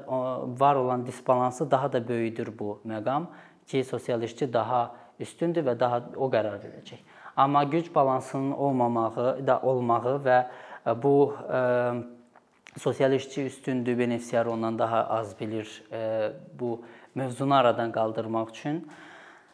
var 0.58 0.76
olan 0.76 1.06
disbalansı 1.06 1.70
daha 1.70 1.92
da 1.92 2.08
böyüdür 2.08 2.58
bu 2.58 2.80
məqam 2.86 3.26
ki, 3.66 3.84
sosial 3.84 4.22
işçi 4.22 4.52
daha 4.52 4.96
üstündür 5.20 5.64
və 5.66 5.74
daha 5.80 6.02
o 6.16 6.28
qərar 6.30 6.60
verəcək. 6.62 7.00
Amma 7.38 7.64
güc 7.64 7.94
balansının 7.94 8.52
olmamağı 8.52 9.46
da 9.46 9.60
olmağı 9.62 10.14
və 10.24 10.38
e, 10.42 10.94
bu 11.02 11.12
ə, 11.38 11.58
e, 11.58 12.80
sosial 12.82 13.12
işçi 13.14 13.44
üstündür, 13.46 13.98
benefisiar 13.98 14.46
ondan 14.50 14.78
daha 14.78 15.04
az 15.20 15.36
bilir. 15.40 15.68
Ə, 15.90 16.00
e, 16.00 16.32
bu 16.58 16.80
mövzunu 17.14 17.54
aradan 17.54 17.92
qaldırmaq 17.94 18.50
üçün 18.50 18.80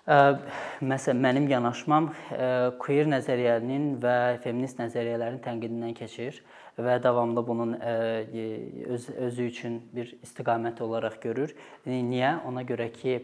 Ə, 0.05 0.16
Məsələn, 0.85 1.20
mənim 1.25 1.49
yanaşmam 1.49 2.11
ə, 2.12 2.47
queer 2.81 3.09
nəzəriyyənin 3.09 3.87
və 4.03 4.16
feminist 4.44 4.81
nəzəriyyələrin 4.81 5.38
tənqidindən 5.44 5.92
keçir 5.97 6.42
və 6.77 6.99
davamlı 7.05 7.44
bunun 7.47 7.73
ə, 7.79 7.94
öz 8.97 9.07
özü 9.29 9.49
üçün 9.49 9.79
bir 9.97 10.12
istiqamət 10.25 10.81
olaraq 10.85 11.20
görür. 11.23 11.53
Niyə? 11.88 12.38
Ona 12.49 12.64
görə 12.68 12.90
ki, 12.97 13.18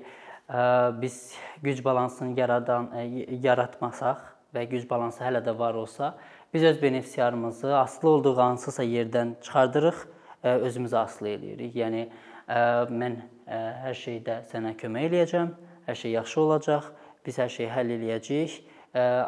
ə, 0.48 0.66
biz 1.00 1.34
güc 1.64 1.80
balansını 1.84 2.36
yaradan 2.40 2.88
ə, 2.96 3.06
yaratmasaq 3.48 4.39
və 4.54 4.66
güc 4.70 4.88
balansı 4.90 5.24
hələ 5.24 5.44
də 5.46 5.56
var 5.58 5.74
olsa, 5.74 6.14
biz 6.54 6.64
öz 6.64 6.82
benefisiarımızı 6.82 7.76
asılı 7.78 8.10
olduğu 8.10 8.36
hansısa 8.36 8.84
yerdən 8.84 9.36
çıxardırıq, 9.42 10.04
ə, 10.44 10.58
özümüzü 10.66 10.96
asılı 10.96 11.34
eləyirik. 11.36 11.74
Yəni 11.78 12.06
ə, 12.48 12.60
mən 12.90 13.20
ə, 13.46 13.60
hər 13.86 13.96
şeydə 14.04 14.42
sənə 14.50 14.74
kömək 14.80 15.10
eləyəcəm 15.10 15.54
hər 15.86 15.94
şey 15.94 16.10
yaxşı 16.10 16.40
olacaq, 16.40 16.92
biz 17.26 17.38
hər 17.38 17.50
şeyi 17.50 17.70
həll 17.70 17.90
eləyəcəyik, 17.96 18.60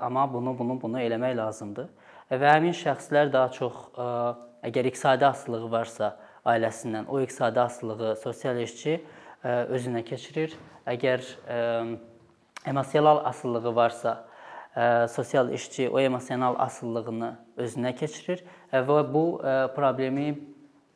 amma 0.02 0.26
bunu, 0.32 0.58
bunu, 0.58 0.78
bunu 0.82 1.00
eləmək 1.00 1.36
lazımdır. 1.36 1.88
Və 2.30 2.48
həmin 2.54 2.74
şəxslər 2.76 3.32
daha 3.32 3.50
çox 3.52 3.74
əgər 4.64 4.88
iqtisadi 4.88 5.26
asılılığı 5.26 5.70
varsa 5.70 6.16
ailəsindən, 6.46 7.06
o 7.06 7.20
iqtisadi 7.20 7.60
asılılığı 7.60 8.16
sosial 8.22 8.58
işçi 8.62 9.00
özünə 9.44 10.02
keçirir. 10.06 10.54
Əgər 10.86 11.26
emosional 12.66 13.24
asılılığı 13.24 13.74
varsa, 13.76 14.24
sosial 15.12 15.52
işçi 15.52 15.90
o 15.90 16.00
emosional 16.00 16.54
asılılığını 16.58 17.28
özünə 17.60 17.90
keçirir 17.96 18.40
və 18.72 19.02
bu 19.12 19.24
problemi 19.76 20.30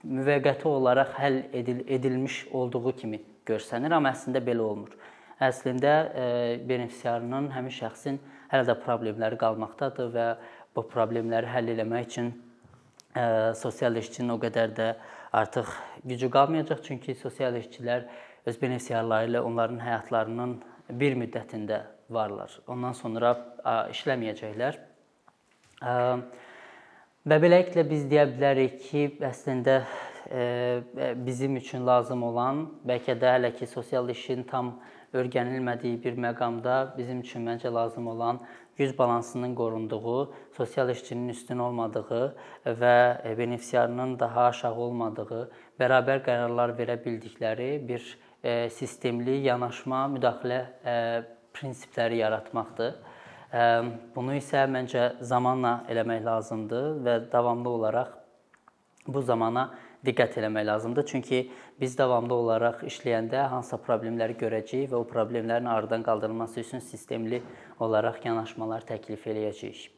müvəqqəti 0.06 0.68
olaraq 0.68 1.14
həll 1.18 1.42
edil 1.52 1.82
edilmiş 1.88 2.46
olduğu 2.52 2.92
kimi 2.96 3.20
görsənir, 3.46 3.94
amma 3.94 4.12
əslində 4.14 4.42
belə 4.44 4.62
olmur. 4.62 4.94
Əslində 5.42 5.92
e, 6.14 6.26
benefisiarının 6.68 7.50
həmin 7.52 7.74
şəxsin 7.74 8.20
hələ 8.52 8.68
də 8.70 8.76
problemləri 8.84 9.38
qalmaqdadır 9.40 10.12
və 10.14 10.28
bu 10.76 10.86
problemləri 10.92 11.50
həll 11.50 11.72
etmək 11.74 12.06
üçün 12.10 12.30
e, 12.32 13.54
sosial 13.58 13.98
işçinin 14.00 14.32
o 14.36 14.38
qədər 14.42 14.72
də 14.78 14.88
artıq 15.32 15.74
gücü 16.04 16.30
qalmayacaq, 16.30 16.80
çünki 16.86 17.14
sosial 17.14 17.58
işçilər 17.60 18.06
öz 18.46 18.62
benefisiarları 18.62 19.32
ilə 19.32 19.44
onların 19.44 19.82
həyatlarının 19.82 20.56
bir 21.02 21.18
müddətində 21.18 21.82
varlar. 22.10 22.58
Ondan 22.68 22.94
sonra 22.96 23.34
işləməyəcəklər. 23.92 24.78
Və 27.26 27.38
beləliklə 27.42 27.82
biz 27.88 28.04
deyə 28.06 28.26
bilərik 28.30 28.76
ki, 28.86 29.06
əslində 29.26 29.80
e, 30.30 30.84
bizim 31.26 31.56
üçün 31.58 31.86
lazım 31.86 32.22
olan, 32.22 32.60
bəlkə 32.86 33.16
də 33.18 33.32
hələ 33.36 33.50
ki 33.56 33.66
sosial 33.66 34.06
işin 34.12 34.44
tam 34.46 34.76
öyrənilmədiyi 35.16 35.98
bir 36.04 36.14
məqamda 36.22 36.76
bizim 36.96 37.20
üçün 37.24 37.46
məncə 37.48 37.72
lazım 37.74 38.06
olan 38.06 38.40
güc 38.78 38.98
balansının 38.98 39.54
qorunduğu, 39.54 40.34
sosial 40.56 40.90
işçinin 40.90 41.28
üstün 41.28 41.58
olmadığı 41.58 42.36
və 42.66 42.96
benefisiarının 43.38 44.18
daha 44.20 44.46
aşağı 44.52 44.74
olmadığı, 44.74 45.42
bərabər 45.80 46.22
qərarlar 46.26 46.76
verə 46.78 46.98
bildikləri 47.04 47.70
bir 47.88 48.04
e, 48.42 48.70
sistemli 48.70 49.40
yanaşma, 49.46 50.06
müdaxilə 50.14 50.60
e, 50.84 50.96
prinsipləri 51.56 52.20
yaratmaqdır. 52.22 52.94
Bunu 54.14 54.36
isə 54.36 54.66
məncə 54.68 55.08
zamanla 55.24 55.80
eləmək 55.90 56.24
lazımdır 56.26 56.86
və 57.06 57.18
davamlı 57.32 57.74
olaraq 57.78 58.14
bu 59.06 59.22
zamana 59.22 59.70
diqqət 60.06 60.38
eləmək 60.40 60.66
lazımdır. 60.66 61.06
Çünki 61.06 61.40
biz 61.80 61.96
davamlı 61.98 62.34
olaraq 62.34 62.84
işləyəndə 62.90 63.46
hansısa 63.52 63.78
problemləri 63.86 64.36
görəcəyik 64.42 64.92
və 64.92 65.00
o 65.00 65.06
problemlərin 65.08 65.70
aradan 65.70 66.02
qaldırılması 66.06 66.60
üçün 66.60 66.84
sistemli 66.84 67.42
olaraq 67.80 68.24
yanaşmalar 68.26 68.86
təklif 68.86 69.26
eləyəcəyik. 69.26 69.90